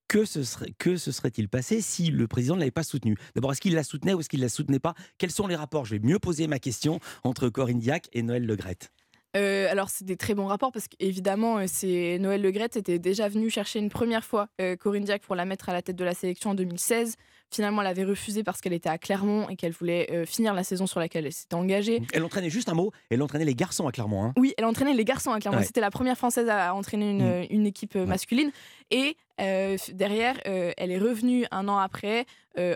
[0.09, 3.17] Que se, serait, que se serait-il passé si le président ne l'avait pas soutenue?
[3.35, 4.95] D'abord, est-ce qu'il la soutenait ou est-ce qu'il ne la soutenait pas?
[5.19, 5.85] Quels sont les rapports?
[5.85, 8.93] Je vais mieux poser ma question entre Corinne Diac et Noël Legrette.
[9.37, 13.51] Euh, alors, c'est des très bons rapports parce qu'évidemment, c'est Noël Legrette était déjà venu
[13.51, 14.49] chercher une première fois
[14.81, 17.17] Corinne Diac pour la mettre à la tête de la sélection en 2016.
[17.51, 20.65] Finalement, elle avait refusé parce qu'elle était à Clermont et qu'elle voulait euh, finir la
[20.65, 22.03] saison sur laquelle elle s'était engagée.
[22.13, 24.25] Elle entraînait juste un mot, elle entraînait les garçons à Clermont.
[24.25, 24.33] Hein.
[24.37, 25.63] Oui, elle entraînait les garçons à Clermont.
[25.63, 27.67] C'était la première française à entraîner une, mm.
[27.67, 28.51] équipe euh, masculine.
[28.91, 32.25] Et euh, derrière, elle est revenue un an après,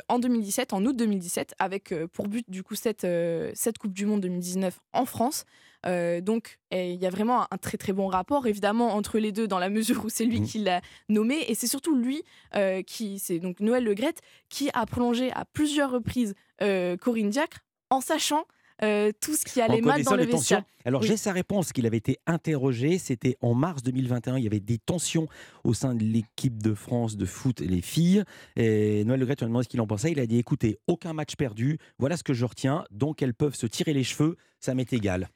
[0.09, 3.07] en 2017, en août 2017, avec pour but du coup cette,
[3.55, 5.45] cette Coupe du Monde 2019 en France.
[5.87, 9.49] Euh, donc, il y a vraiment un, très très bon rapport, évidemment, entre les deux,
[9.49, 10.47] dans la mesure où c'est lui mmh.
[10.47, 11.45] qui l'a nommé.
[11.49, 12.23] Et c'est surtout lui,
[12.57, 17.61] euh, qui, c'est donc Noël Legrette, qui a prolongé à plusieurs reprises euh, Corinne Diacre
[17.91, 18.45] en sachant
[19.21, 20.63] tout ce qui allait mal dans le vestiaire.
[20.87, 24.59] Alors j'ai sa réponse qu'il avait été interrogé, c'était en mars 2021, il y avait
[24.59, 25.29] des tensions
[25.65, 28.25] au sein de l'équipe de France de foot les filles.
[28.57, 31.13] Et Noël Legrette lui a demandé ce qu'il en pensait, il a dit écoutez, aucun
[31.13, 34.73] match perdu, voilà ce que je retiens, donc elles peuvent se tirer les cheveux, ça
[34.73, 35.29] m'est égal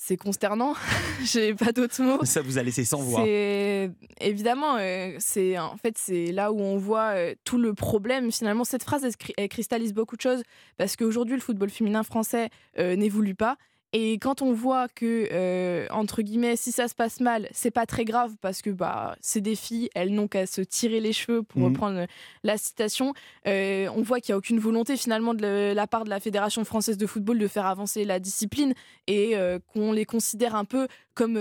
[0.00, 0.74] c'est consternant.
[1.24, 2.24] J'ai pas d'autres mots.
[2.24, 3.24] Ça vous a laissé sans voix.
[3.26, 8.30] évidemment, euh, c'est en fait c'est là où on voit euh, tout le problème.
[8.30, 9.04] Finalement, cette phrase
[9.36, 10.42] elle, cristallise beaucoup de choses
[10.78, 13.56] parce qu'aujourd'hui le football féminin français euh, n'évolue pas
[13.94, 17.86] et quand on voit que, euh, entre guillemets, si ça se passe mal, c'est pas
[17.86, 21.42] très grave parce que bah, c'est des filles, elles n'ont qu'à se tirer les cheveux
[21.42, 21.64] pour mmh.
[21.64, 22.06] reprendre
[22.42, 23.14] la citation.
[23.46, 26.64] Euh, on voit qu'il n'y a aucune volonté finalement de la part de la Fédération
[26.64, 28.74] française de football de faire avancer la discipline
[29.06, 31.38] et euh, qu'on les considère un peu comme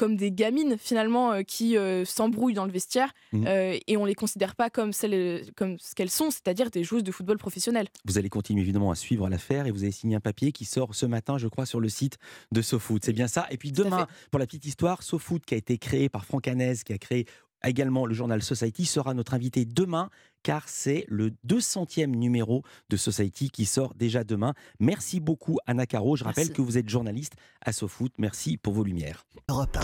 [0.00, 3.46] comme des gamines finalement euh, qui euh, s'embrouillent dans le vestiaire mmh.
[3.46, 7.04] euh, et on les considère pas comme, celles, comme ce qu'elles sont, c'est-à-dire des joueuses
[7.04, 7.86] de football professionnel.
[8.06, 10.94] Vous allez continuer évidemment à suivre l'affaire et vous avez signé un papier qui sort
[10.94, 12.16] ce matin, je crois, sur le site
[12.50, 13.04] de SoFoot.
[13.04, 13.46] C'est bien ça.
[13.50, 16.76] Et puis demain, pour la petite histoire, SoFoot qui a été créé par Franck Hanez,
[16.82, 17.26] qui a créé
[17.68, 20.10] également le journal Society, sera notre invité demain
[20.42, 24.54] car c'est le 200e numéro de Society qui sort déjà demain.
[24.78, 26.16] Merci beaucoup Anna Caro.
[26.16, 28.12] Je rappelle que vous êtes journaliste à SoFoot.
[28.18, 29.26] Merci pour vos lumières.
[29.48, 29.78] Europe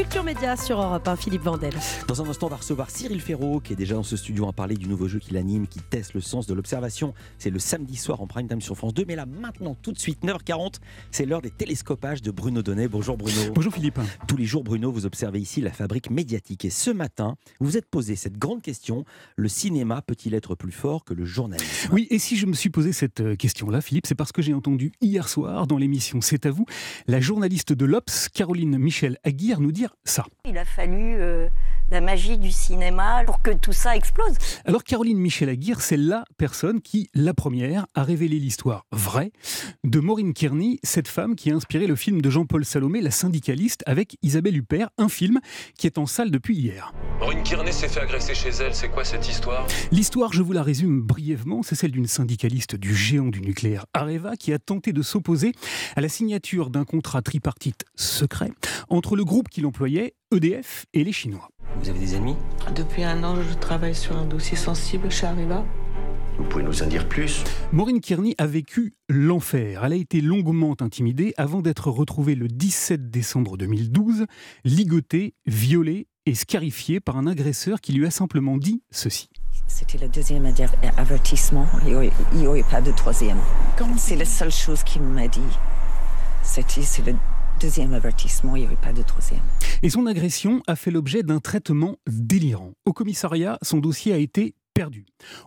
[0.00, 1.74] Culture Média sur Europe 1, Philippe Vandel.
[2.08, 4.52] Dans un instant, on va recevoir Cyril Ferraud, qui est déjà dans ce studio à
[4.54, 7.12] parler du nouveau jeu qu'il anime, qui teste le sens de l'observation.
[7.36, 9.04] C'est le samedi soir en prime time sur France 2.
[9.06, 10.76] Mais là, maintenant, tout de suite, 9h40,
[11.10, 12.88] c'est l'heure des télescopages de Bruno Donnet.
[12.88, 13.52] Bonjour Bruno.
[13.54, 14.00] Bonjour Philippe.
[14.26, 16.64] Tous les jours, Bruno, vous observez ici la fabrique médiatique.
[16.64, 19.04] Et ce matin, vous vous êtes posé cette grande question
[19.36, 21.90] le cinéma peut-il être plus fort que le journalisme?
[21.92, 24.54] Oui, et si je me suis posé cette euh, question-là, Philippe, c'est parce que j'ai
[24.54, 26.64] entendu hier soir dans l'émission C'est à vous,
[27.06, 29.89] la journaliste de l'Obs, Caroline Michel Aguirre, nous dire
[30.44, 31.48] Il a fallu euh,
[31.90, 34.34] la magie du cinéma pour que tout ça explose.
[34.64, 39.32] Alors Caroline Michel Aguirre, c'est la personne qui, la première, a révélé l'histoire vraie
[39.84, 43.82] de Maureen Kearney, cette femme qui a inspiré le film de Jean-Paul Salomé, La syndicaliste,
[43.86, 45.40] avec Isabelle Huppert, un film
[45.76, 46.92] qui est en salle depuis hier.
[47.18, 49.66] Maureen Kearney s'est fait agresser chez elle, c'est quoi cette histoire?
[49.92, 54.36] L'histoire, je vous la résume brièvement, c'est celle d'une syndicaliste du géant du nucléaire Areva
[54.36, 55.52] qui a tenté de s'opposer
[55.96, 58.50] à la signature d'un contrat tripartite secret
[58.88, 61.48] entre le groupe qui l'employait, EDF, et les Chinois.
[61.78, 62.36] Vous avez des ennemis
[62.74, 65.64] Depuis un an, je travaille sur un dossier sensible chez Areva.
[66.38, 69.84] Vous pouvez nous en dire plus Maureen Kearney a vécu l'enfer.
[69.84, 74.26] Elle a été longuement intimidée avant d'être retrouvée le 17 décembre 2012,
[74.64, 79.28] ligotée, violée et scarifiée par un agresseur qui lui a simplement dit ceci.
[79.66, 80.52] C'était le deuxième
[80.96, 81.66] avertissement.
[81.86, 83.38] Il n'y aurait pas de troisième.
[83.96, 85.40] C'est la seule chose qu'il m'a dit.
[86.42, 87.16] C'était le
[87.60, 89.42] deuxième avertissement, il n'y aurait pas de troisième.
[89.82, 92.72] Et son agression a fait l'objet d'un traitement délirant.
[92.86, 94.54] Au commissariat, son dossier a été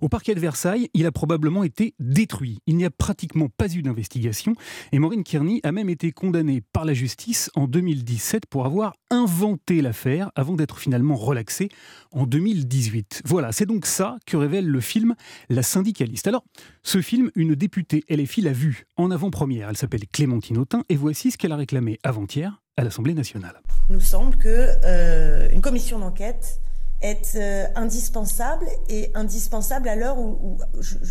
[0.01, 2.59] Au parquet de Versailles, il a probablement été détruit.
[2.67, 4.55] Il n'y a pratiquement pas eu d'investigation
[4.91, 9.81] et Maureen Kearney a même été condamnée par la justice en 2017 pour avoir inventé
[9.81, 11.69] l'affaire avant d'être finalement relaxée
[12.11, 13.23] en 2018.
[13.25, 15.15] Voilà, c'est donc ça que révèle le film
[15.49, 16.27] La syndicaliste.
[16.27, 16.43] Alors,
[16.83, 19.69] ce film, une députée LFI l'a vu en avant-première.
[19.69, 23.61] Elle s'appelle Clémentine Autain et voici ce qu'elle a réclamé avant-hier à l'Assemblée nationale.
[23.89, 26.59] Il nous semble qu'une euh, commission d'enquête
[27.03, 30.57] est euh, indispensable et indispensable à l'heure où,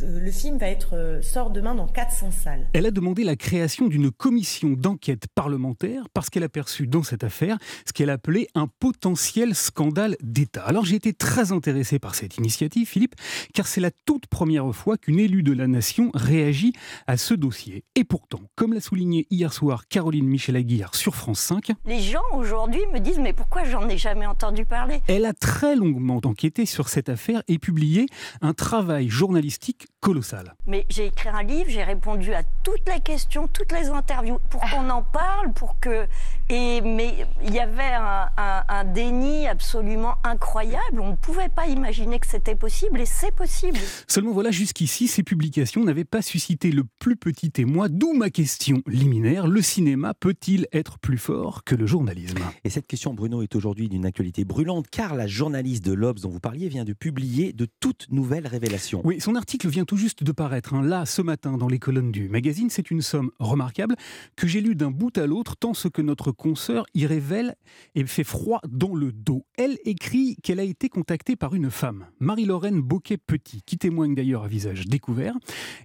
[0.02, 2.66] le film va être euh, sort demain dans 400 salles.
[2.72, 7.24] Elle a demandé la création d'une commission d'enquête parlementaire parce qu'elle a perçu dans cette
[7.24, 10.62] affaire ce qu'elle appelait un potentiel scandale d'État.
[10.62, 13.14] Alors j'ai été très intéressé par cette initiative, Philippe,
[13.52, 16.72] car c'est la toute première fois qu'une élue de la nation réagit
[17.06, 17.84] à ce dossier.
[17.94, 22.80] Et pourtant, comme l'a souligné hier soir Caroline Michel-Aguirre sur France 5, les gens aujourd'hui
[22.92, 25.00] me disent mais pourquoi j'en ai jamais entendu parler?
[25.06, 28.06] Elle a très longuement enquêté sur cette affaire et publié
[28.40, 30.54] un travail journalistique colossal.
[30.66, 34.60] Mais j'ai écrit un livre, j'ai répondu à toutes les questions, toutes les interviews pour
[34.60, 36.06] qu'on en parle, pour que
[36.50, 38.28] et mais il y avait un,
[38.68, 41.00] un déni absolument incroyable.
[41.00, 43.78] On ne pouvait pas imaginer que c'était possible et c'est possible.
[44.08, 48.82] Seulement voilà, jusqu'ici, ces publications n'avaient pas suscité le plus petit émoi, d'où ma question
[48.88, 52.40] liminaire le cinéma peut-il être plus fort que le journalisme?
[52.64, 56.30] Et cette question, Bruno, est aujourd'hui d'une actualité brûlante car la journaliste de l'Obs dont
[56.30, 59.00] vous parliez vient de publier de toutes nouvelles révélations.
[59.04, 62.12] Oui, son article vient tout juste de paraître, hein, là, ce matin, dans les colonnes
[62.12, 62.70] du magazine.
[62.70, 63.94] C'est une somme remarquable
[64.36, 67.56] que j'ai lue d'un bout à l'autre, tant ce que notre consoeur y révèle
[67.94, 69.44] et fait froid dans le dos.
[69.58, 74.48] Elle écrit qu'elle a été contactée par une femme, Marie-Lorraine Boquet-Petit, qui témoigne d'ailleurs à
[74.48, 75.34] visage découvert,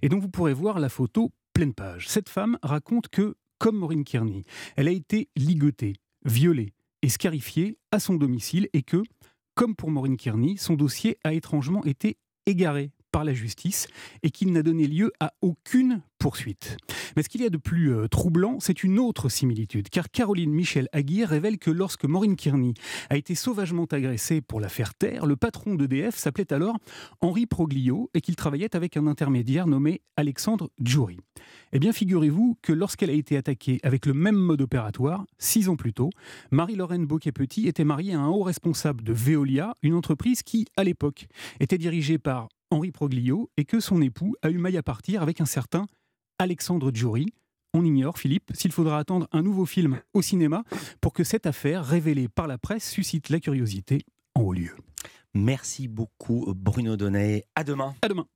[0.00, 2.08] et dont vous pourrez voir la photo pleine page.
[2.08, 4.44] Cette femme raconte que, comme Maureen Kearney,
[4.76, 9.02] elle a été ligotée, violée et scarifiée à son domicile et que,
[9.54, 12.16] comme pour Maureen Kearney, son dossier a étrangement été
[12.46, 13.86] égaré par la justice
[14.22, 16.76] et qu'il n'a donné lieu à aucune poursuite.
[17.16, 20.50] Mais ce qu'il y a de plus euh, troublant, c'est une autre similitude, car Caroline
[20.50, 22.74] Michel Aguirre révèle que lorsque Maureen Kearney
[23.08, 26.78] a été sauvagement agressée pour la faire taire, le patron d'EDF s'appelait alors
[27.20, 31.18] Henri Proglio et qu'il travaillait avec un intermédiaire nommé Alexandre Djouri.
[31.72, 35.76] Eh bien, figurez-vous que lorsqu'elle a été attaquée avec le même mode opératoire, six ans
[35.76, 36.10] plus tôt,
[36.50, 41.26] Marie-Lorraine Boquet-Petit était mariée à un haut responsable de Veolia, une entreprise qui, à l'époque,
[41.60, 45.40] était dirigée par Henri Proglio et que son époux a eu maille à partir avec
[45.40, 45.86] un certain
[46.38, 47.26] Alexandre Djouri.
[47.74, 50.64] On ignore, Philippe, s'il faudra attendre un nouveau film au cinéma
[51.00, 54.04] pour que cette affaire, révélée par la presse, suscite la curiosité
[54.34, 54.74] en haut lieu.
[55.34, 57.44] Merci beaucoup, Bruno Donnet.
[57.54, 57.94] À demain.
[58.02, 58.26] À demain.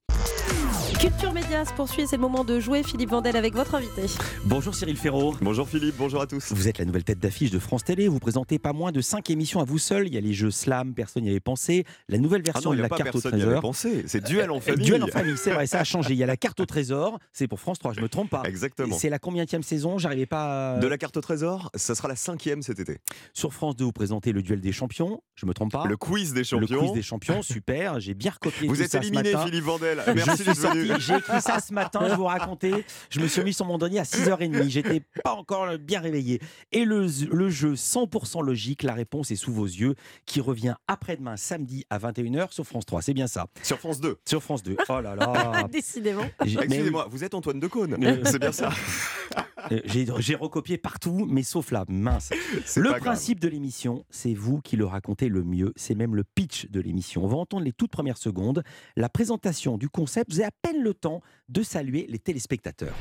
[1.02, 4.02] Culture Média se poursuit, c'est le moment de jouer Philippe Vandel avec votre invité.
[4.44, 5.34] Bonjour Cyril Ferraud.
[5.40, 6.52] Bonjour Philippe, bonjour à tous.
[6.52, 9.28] Vous êtes la nouvelle tête d'affiche de France Télé, vous présentez pas moins de 5
[9.30, 10.06] émissions à vous seul.
[10.06, 11.84] Il y a les jeux Slam, personne n'y avait pensé.
[12.08, 13.60] La nouvelle version ah de la carte au trésor.
[13.60, 14.84] pensé, c'est duel en famille.
[14.86, 16.12] duel en famille, c'est vrai, ça a changé.
[16.12, 18.44] Il y a la carte au trésor, c'est pour France 3, je me trompe pas.
[18.44, 18.96] Exactement.
[18.96, 20.78] C'est la combienième saison J'arrivais pas.
[20.78, 22.98] De la carte au trésor, ça sera la cinquième cet été.
[23.32, 25.84] Sur France 2, vous présentez le duel des champions, je me trompe pas.
[25.88, 26.76] Le quiz des champions.
[26.76, 27.98] Le quiz des champions, super.
[27.98, 28.68] J'ai bien recopié.
[28.68, 30.00] Vous êtes éliminé, Philippe Vandel.
[30.14, 32.84] Merci d'être J'ai écrit ça ce matin, je vous raconter.
[33.10, 34.68] Je me suis mis sur mon denier à 6h30.
[34.68, 36.40] J'étais pas encore bien réveillé.
[36.72, 39.94] Et le, le jeu 100% logique, la réponse est sous vos yeux,
[40.26, 43.02] qui revient après-demain, samedi à 21h sur France 3.
[43.02, 43.46] C'est bien ça.
[43.62, 44.18] Sur France 2.
[44.26, 44.76] Sur France 2.
[44.88, 45.64] Oh là là.
[45.72, 46.24] Décidément.
[46.44, 47.96] Excusez-moi, vous êtes Antoine Decaune.
[48.24, 48.70] C'est bien ça.
[49.70, 52.30] Euh, j'ai recopié partout, mais sauf là, mince.
[52.76, 55.72] Le principe de l'émission, c'est vous qui le racontez le mieux.
[55.76, 57.24] C'est même le pitch de l'émission.
[57.24, 58.62] On va entendre les toutes premières secondes,
[58.96, 60.32] la présentation du concept.
[60.32, 62.94] Vous avez à peine le temps de saluer les téléspectateurs.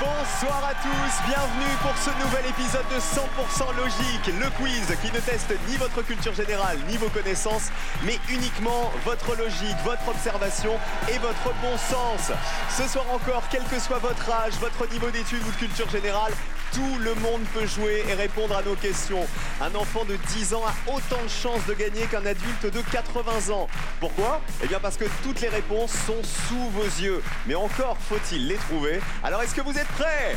[0.00, 5.20] Bonsoir à tous, bienvenue pour ce nouvel épisode de 100% logique, le quiz qui ne
[5.20, 7.68] teste ni votre culture générale ni vos connaissances,
[8.06, 10.72] mais uniquement votre logique, votre observation
[11.12, 12.32] et votre bon sens.
[12.70, 16.32] Ce soir encore, quel que soit votre âge, votre niveau d'études ou de culture générale,
[16.72, 19.26] tout le monde peut jouer et répondre à nos questions.
[19.60, 23.52] Un enfant de 10 ans a autant de chances de gagner qu'un adulte de 80
[23.52, 23.68] ans.
[23.98, 24.40] Pourquoi?
[24.62, 27.22] Eh bien parce que toutes les réponses sont sous vos yeux.
[27.46, 29.00] Mais encore faut-il les trouver.
[29.22, 30.36] Alors est-ce que vous êtes prêts?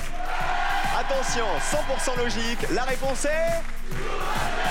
[0.98, 1.46] Attention,
[2.16, 4.63] 100% logique, la réponse est...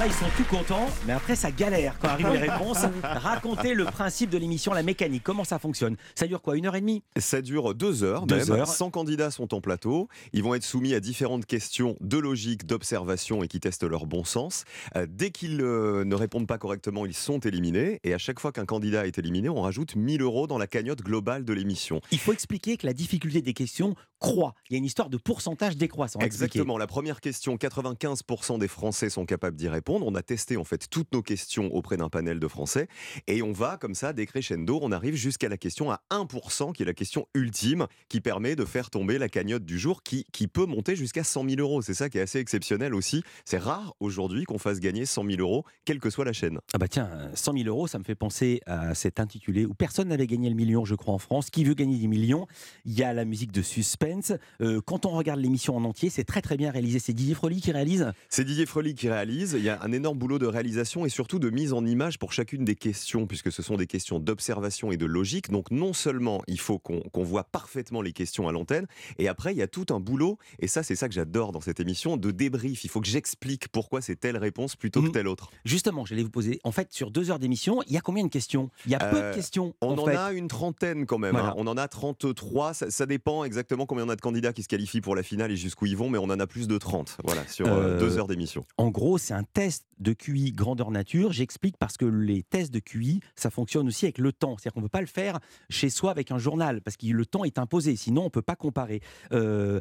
[0.00, 2.78] là, ils sont tout contents, mais après, ça galère quand arrivent les réponses.
[3.02, 5.96] Racontez le principe de l'émission, la mécanique, comment ça fonctionne.
[6.14, 7.02] Ça dure quoi, une heure et demie?
[7.18, 8.50] Ça dure deux heures, deux même.
[8.50, 8.66] Heures.
[8.66, 10.08] 100 candidats sont en plateau.
[10.32, 14.24] Ils vont être soumis à différentes questions de logique, d'observation et qui testent leur bon
[14.24, 14.64] sens.
[14.96, 18.00] Euh, dès qu'ils euh, ne répondent pas correctement, ils sont éliminés.
[18.02, 21.02] Et à chaque fois qu'un candidat est éliminé, on rajoute 1000 euros dans la cagnotte
[21.02, 22.00] globale de l'émission.
[22.10, 24.54] Il faut expliquer que la difficulté des questions croît.
[24.68, 26.20] Il y a une histoire de pourcentage décroissant.
[26.20, 26.78] Exactement.
[26.78, 29.89] La première question, 95% des Français sont capables d'y répondre.
[30.02, 32.88] On a testé en fait toutes nos questions auprès d'un panel de Français
[33.26, 34.78] et on va comme ça décrescendo.
[34.82, 38.64] On arrive jusqu'à la question à 1% qui est la question ultime qui permet de
[38.64, 41.82] faire tomber la cagnotte du jour qui, qui peut monter jusqu'à 100 000 euros.
[41.82, 43.22] C'est ça qui est assez exceptionnel aussi.
[43.44, 46.58] C'est rare aujourd'hui qu'on fasse gagner 100 000 euros, quelle que soit la chaîne.
[46.72, 50.08] Ah bah tiens, 100 000 euros, ça me fait penser à cet intitulé où personne
[50.08, 51.50] n'avait gagné le million, je crois, en France.
[51.50, 52.46] Qui veut gagner des millions?
[52.84, 54.32] Il y a la musique de suspense suspense.
[54.60, 56.98] Euh, quand on regarde l'émission en entier, c'est très très bien réalisé.
[56.98, 58.12] C'est Didier Froli qui réalise?
[58.28, 59.54] C'est Didier Froli qui réalise.
[59.58, 62.32] Il y a un énorme boulot de réalisation et surtout de mise en image pour
[62.32, 65.50] chacune des questions, puisque ce sont des questions d'observation et de logique.
[65.50, 68.86] Donc non seulement il faut qu'on voit parfaitement les questions à l'antenne,
[69.18, 71.60] et après il y a tout un boulot, et ça c'est ça que j'adore dans
[71.60, 72.84] cette émission, de débrief.
[72.84, 75.12] Il faut que j'explique pourquoi c'est telle réponse plutôt que Mhm.
[75.12, 75.50] telle autre.
[75.64, 76.58] Justement, j'allais vous poser.
[76.64, 78.70] En fait, sur deux heures d'émission, il y a combien de questions?
[78.86, 79.74] Il y a peu Euh, de questions.
[79.80, 80.16] On en en, fait.
[80.16, 81.32] a une trentaine quand même.
[81.32, 81.48] Voilà.
[81.50, 81.54] hein.
[81.56, 82.74] On en a 33.
[82.74, 85.50] Ça, ça dépend exactement combien on a de candidats qui se qualifient pour la finale
[85.52, 87.16] et jusqu'où ils vont, mais on en a plus de 30.
[87.24, 88.64] Voilà, sur euh, Euh, deux heures d'émission.
[88.76, 91.32] En gros, c'est un test de QI grandeur nature.
[91.32, 94.56] J'explique parce que les tests de QI, ça fonctionne aussi avec le temps.
[94.56, 97.26] C'est-à-dire qu'on ne peut pas le faire chez soi avec un journal parce que le
[97.26, 97.96] temps est imposé.
[97.96, 99.00] Sinon, on ne peut pas comparer.
[99.32, 99.80] Euh,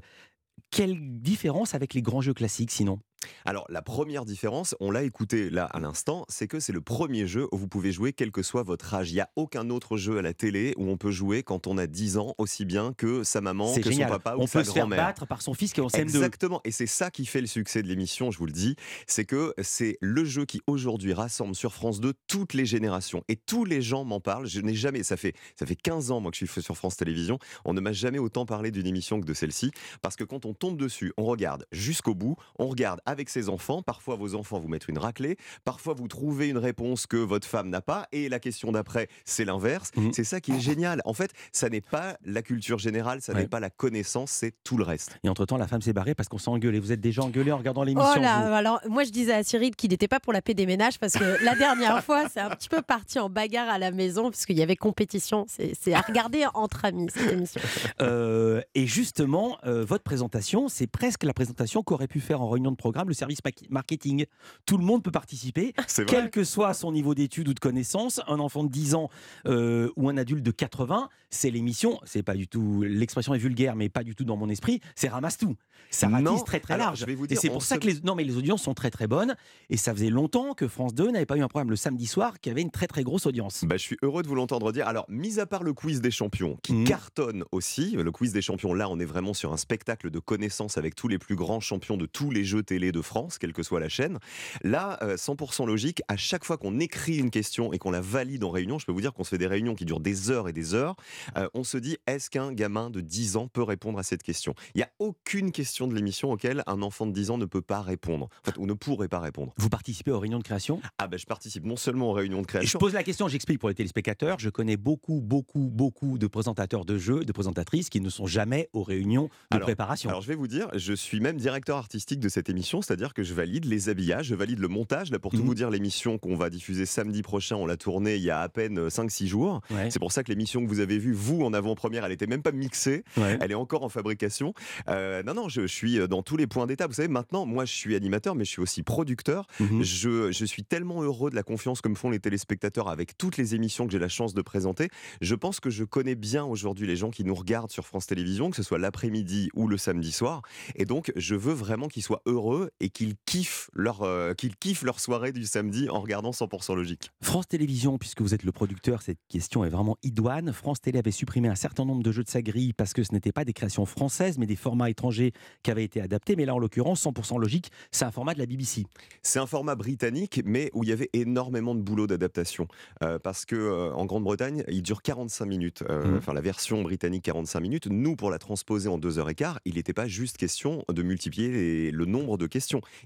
[0.71, 2.99] quelle différence avec les grands jeux classiques sinon?
[3.45, 7.27] Alors, la première différence, on l'a écouté là à l'instant, c'est que c'est le premier
[7.27, 9.11] jeu où vous pouvez jouer quel que soit votre âge.
[9.11, 11.77] Il n'y a aucun autre jeu à la télé où on peut jouer quand on
[11.77, 14.09] a 10 ans, aussi bien que sa maman, que génial.
[14.09, 15.05] son papa ou on que sa peut se faire grand-mère.
[15.05, 16.01] battre par son fils qui est en CM2.
[16.01, 18.75] Exactement, et c'est ça qui fait le succès de l'émission, je vous le dis,
[19.07, 23.35] c'est que c'est le jeu qui aujourd'hui rassemble sur France 2 toutes les générations et
[23.35, 24.47] tous les gens m'en parlent.
[24.47, 26.97] Je n'ai jamais, ça fait ça fait 15 ans moi que je suis sur France
[26.97, 30.45] Télévisions, on ne m'a jamais autant parlé d'une émission que de celle-ci parce que quand
[30.45, 34.59] on tombe dessus, on regarde jusqu'au bout, on regarde avec ses enfants, parfois vos enfants
[34.59, 38.29] vous mettent une raclée, parfois vous trouvez une réponse que votre femme n'a pas et
[38.29, 39.91] la question d'après, c'est l'inverse.
[39.95, 40.13] Mhm.
[40.13, 41.01] C'est ça qui est génial.
[41.05, 43.41] En fait, ça n'est pas la culture générale, ça Ouais.
[43.41, 45.17] n'est pas la connaissance, c'est tout le reste.
[45.23, 46.79] Et entre-temps, la femme s'est barrée parce qu'on s'est engueulé.
[46.79, 48.53] Vous êtes déjà engueulé en regardant l'émission Oh là, vous.
[48.53, 51.13] alors moi je disais à Cyril qu'il n'était pas pour la paix des ménages parce
[51.13, 54.45] que la dernière fois c'est un petit peu parti en bagarre à la maison parce
[54.45, 55.45] qu'il y avait compétition.
[55.47, 57.61] C'est c'est à regarder entre amis cette émission.
[58.01, 62.71] Euh, et justement, euh, votre présentation, c'est presque la présentation qu'aurait pu faire en réunion
[62.71, 64.25] de programme le service marketing.
[64.65, 65.73] Tout le monde peut participer,
[66.07, 68.19] quel que soit son niveau d'études ou de connaissances.
[68.27, 69.09] Un enfant de 10 ans
[69.45, 71.99] euh, ou un adulte de 80, c'est l'émission.
[72.05, 74.81] C'est pas du tout l'expression est vulgaire, mais pas du tout dans mon esprit.
[74.95, 75.55] C'est ramasse tout.
[75.91, 76.99] Ça ratisse très très Alors, large.
[76.99, 78.73] je vais vous et c'est pour ça se- que les non mais les audiences sont
[78.73, 79.35] très très bonnes.
[79.69, 82.39] Et ça faisait longtemps que France 2 n'avait pas eu un programme le samedi soir
[82.41, 83.63] qui avait une très très grosse audience.
[83.65, 84.87] Bah, je suis heureux de vous l'entendre dire.
[84.87, 86.83] Alors, mis à part le quiz des champions, qui Mhm.
[86.85, 90.77] cartonne aussi, le quiz des champions, là, on est vraiment sur un spectacle de connaissances
[90.77, 93.63] avec tous les plus grands champions de tous les jeux télé de France, quelle que
[93.63, 94.17] soit la chaîne.
[94.63, 98.43] Là, euh, 100% logique, à chaque fois qu'on écrit une question et qu'on la valide
[98.43, 100.47] en réunion, je peux vous dire qu'on se fait des réunions qui durent des heures
[100.49, 100.95] et des heures,
[101.37, 104.53] euh, on se dit, est-ce qu'un gamin de 10 ans peut répondre à cette question?
[104.75, 107.61] Il n'y a aucune question de l'émission auquel un enfant de 10 ans ne peut
[107.61, 109.53] pas répondre, en fait, ou ne pourrait pas répondre.
[109.57, 110.81] Vous participez aux réunions de création?
[110.97, 113.27] Ah ben, je participe non seulement aux réunions de Et je création, pose la question,
[113.27, 114.37] j'explique pour les téléspectateurs.
[114.39, 118.69] Je connais beaucoup, beaucoup, beaucoup de présentateurs de jeux, de présentatrices qui ne sont jamais
[118.73, 120.09] aux réunions de Alors- préparation.
[120.09, 123.23] Alors je vais vous dire, je suis même directeur artistique de cette émission, c'est-à-dire que
[123.23, 125.11] je valide les habillages, je valide le montage.
[125.11, 125.45] Là, pour tout Mhm.
[125.45, 128.49] vous dire, l'émission qu'on va diffuser samedi prochain, on l'a tournée il y a à
[128.49, 129.61] peine 5-6 jours.
[129.71, 129.89] Ouais.
[129.91, 132.41] C'est pour ça que l'émission que vous avez vue, vous, en avant-première, elle n'était même
[132.41, 133.03] pas mixée.
[133.17, 133.37] Ouais.
[133.41, 134.53] Elle est encore en fabrication.
[134.87, 136.89] Euh, non, non, je, je suis dans tous les points d'étape.
[136.89, 139.47] Vous savez, maintenant, moi, je suis animateur, mais je suis aussi producteur.
[139.59, 139.83] Mhm.
[139.83, 143.37] Je, je suis tellement heureux de la confiance que me font les téléspectateurs avec toutes
[143.37, 144.89] les émissions que j'ai la chance de présenter.
[145.21, 148.49] Je pense que je connais bien aujourd'hui les gens qui nous regardent sur France Télévisions,
[148.49, 150.41] que ce soit l'après-midi ou le samedi soir.
[150.75, 154.83] Et donc, je veux vraiment qu'ils soient heureux et qu'ils kiffent leur, euh, qu'ils kiffent
[154.83, 157.09] leur soirée du samedi en regardant 100% logique.
[157.21, 160.51] France Télévisions, puisque vous êtes le producteur, cette question est vraiment idoine.
[160.53, 163.11] France Télé avait supprimé un certain nombre de jeux de sa grille parce que ce
[163.13, 166.35] n'était pas des créations françaises, mais des formats étrangers qui avaient été adaptés.
[166.35, 168.85] Mais là, en l'occurrence, 100% logique, c'est un format de la BBC.
[169.21, 172.67] C'est un format britannique, mais où il y avait énormément de boulot d'adaptation.
[173.03, 175.83] Euh, parce que euh, en Grande-Bretagne, il dure 45 minutes.
[175.89, 176.17] Euh, Mhm.
[176.17, 177.87] Enfin, la version britannique, 45 minutes.
[177.87, 182.05] Nous, pour la transposer en 2h15, il n'était pas juste question de multiplier les- le
[182.05, 182.58] nombre de questions.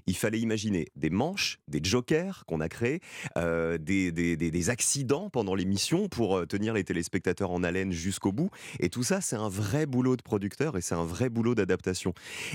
[0.06, 3.00] Il fallait imaginer des manches, des jokers qu'on a créés,
[3.36, 8.50] euh, des, accidents pendant l'émission pour euh, tenir les téléspectateurs en haleine jusqu'au bout.
[8.80, 12.14] Et tout ça, c'est un vrai boulot de producteur et c'est un vrai boulot d'adaptation.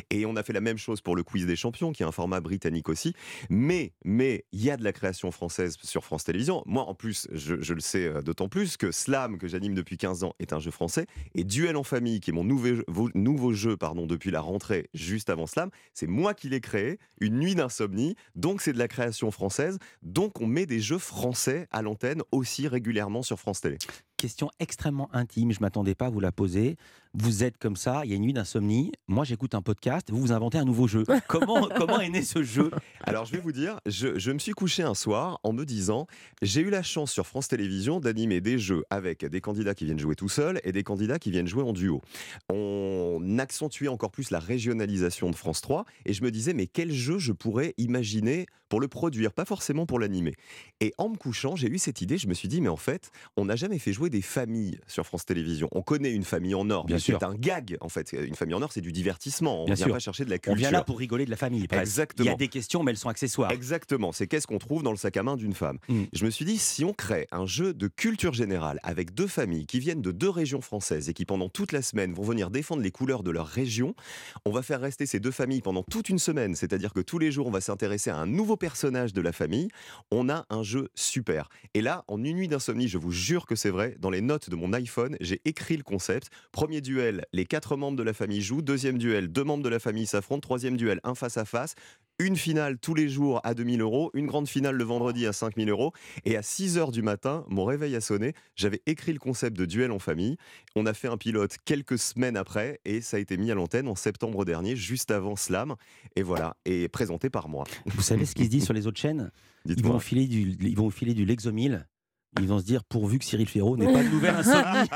[0.10, 2.12] Et on a fait la même chose pour le quiz des champions, qui est un
[2.12, 3.14] format britannique aussi.
[3.50, 6.64] Mais, mais, il y a de la création française sur France Télévisions.
[6.66, 10.24] Moi, en plus, je, le sais euh, d'autant plus que Slam, que j'anime depuis 15
[10.24, 11.06] ans, est un jeu français.
[11.36, 15.30] Et Duel en famille, qui est mon nouveau, nouveau jeu pardon, depuis la rentrée juste
[15.30, 16.89] avant Slam, c'est moi qui l'ai créé,
[17.20, 18.16] une nuit d'insomnie.
[18.36, 19.78] Donc, c'est de la création française.
[20.02, 23.78] Donc, on met des jeux français à l'antenne aussi régulièrement sur France Télé.
[24.18, 26.78] Question extrêmement intime, je m'attendais pas à vous la poser.
[27.16, 28.92] Vous êtes comme ça, il y a une nuit d'insomnie.
[29.08, 31.06] Moi, j'écoute un podcast, vous vous inventez un nouveau jeu.
[31.28, 32.70] Comment, comment est né ce jeu?
[33.02, 36.06] Alors je vais vous dire, je, je me suis couché un soir en me disant,
[36.44, 39.98] j'ai eu la chance sur France Télévisions d'animer des jeux avec des candidats qui viennent
[39.98, 42.02] jouer tout seuls et des candidats qui viennent jouer en duo.
[42.54, 46.92] On accentuait encore plus la régionalisation de France 3 et je me disais, mais quel
[46.92, 50.36] jeu je pourrais imaginer pour le produire, pas forcément pour l'animer.
[50.80, 53.12] Et en me couchant, j'ai eu cette idée, je me suis dit, mais en fait,
[53.36, 55.70] on n'a jamais fait jouer des familles sur France Télévisions.
[55.72, 56.99] On connaît une famille en or, bien.
[57.00, 58.12] C'est un gag en fait.
[58.14, 59.62] Une famille en or, c'est du divertissement.
[59.64, 59.94] On Bien vient sûr.
[59.94, 60.56] pas chercher de la On culture.
[60.58, 61.68] vient là pour rigoler de la famille.
[61.68, 61.82] presque.
[61.82, 62.26] Exactement.
[62.26, 63.52] Il y a des questions, mais elles sont accessoires.
[63.52, 65.78] Exactement, c'est qu'est-ce qu'on trouve dans le sac à main d'une femme.
[65.88, 66.04] Mm.
[66.14, 69.66] Je me suis dit, si on crée un jeu de culture générale avec deux familles
[69.66, 72.82] qui viennent de deux régions françaises et qui pendant toute la semaine vont venir défendre
[72.82, 73.96] les couleurs de leur région,
[74.46, 77.32] on va faire rester ces deux familles pendant toute une semaine, c'est-à-dire que tous les
[77.32, 79.70] jours on va s'intéresser à un nouveau personnage de la famille,
[80.12, 81.50] on a un jeu super.
[81.74, 84.50] Et là, en une nuit d'insomnie, je vous jure que c'est vrai, dans les notes
[84.50, 86.30] de mon iPhone, j'ai écrit le concept.
[86.52, 88.64] Premier duel, les quatre membres de la famille jouent.
[88.64, 90.42] Deuxième duel, deux membres de la famille s'affrontent.
[90.42, 91.76] Troisième duel, un face à face.
[92.18, 95.70] Une finale tous les jours à 2000 euros, une grande finale le vendredi à 5000
[95.70, 95.94] euros.
[96.26, 98.34] Et à 6 heures du matin, mon réveil a sonné.
[98.56, 100.38] J'avais écrit le concept de duel en famille.
[100.76, 103.88] On a fait un pilote quelques semaines après et ça a été mis à l'antenne
[103.88, 105.76] en septembre dernier, juste avant Slam.
[106.16, 107.66] Et voilà, et présenté par moi.
[107.86, 109.32] Vous savez ce qui se dit sur les autres chaînes?
[109.66, 111.86] Ils vont, filer du, ils vont filer du Lexomil.
[112.40, 114.88] Ils vont se dire pourvu que Cyril Ferraud n'ait pas de nouvelle insomnie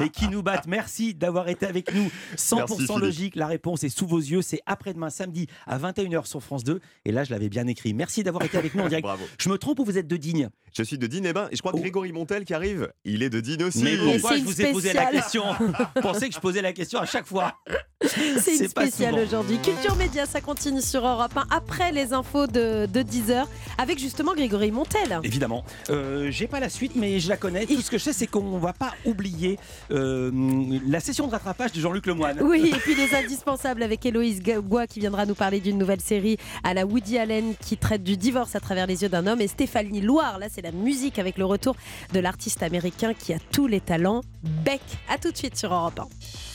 [0.00, 0.66] et qui nous batte.
[0.66, 2.10] Merci d'avoir été avec nous.
[2.36, 2.98] 100% Merci, Philippe.
[2.98, 4.42] logique, la réponse est sous vos yeux.
[4.42, 6.80] C'est après-demain samedi à 21h sur France 2.
[7.06, 7.94] Et là, je l'avais bien écrit.
[7.94, 9.02] Merci d'avoir été avec nous en direct.
[9.06, 9.24] Bravo.
[9.38, 10.50] Je me trompe ou vous êtes de Digne?
[10.74, 13.22] Je suis de Digne et ben, et je crois que Grégory Montel qui arrive, il
[13.22, 13.82] est de Digne aussi.
[13.82, 15.44] Mais pourquoi je vous ai posé la question?
[16.02, 17.54] Pensez que je posais la question à chaque fois
[18.06, 19.58] C'est une spéciale aujourd'hui.
[19.58, 23.46] Culture Média, ça continue sur Europe 1 après les infos de, de 10h
[23.78, 25.18] avec justement Grégory Montel.
[25.22, 25.64] Évidemment.
[25.88, 27.66] Euh, J'ai pas la suite, mais je la connais.
[27.66, 29.58] Tout ce que je sais, c'est qu'on va pas oublier
[29.90, 30.30] euh,
[30.86, 32.38] la session de rattrapage de Jean-Luc Lemoyne.
[32.42, 36.36] Oui, et puis les indispensables avec Héloïse Goua qui viendra nous parler d'une nouvelle série
[36.64, 39.40] à la Woody Allen qui traite du divorce à travers les yeux d'un homme.
[39.40, 41.76] Et Stéphanie Loire, là c'est la musique avec le retour
[42.12, 44.22] de l'artiste américain qui a tous les talents.
[44.64, 46.46] Beck, à tout de suite sur Europe 1.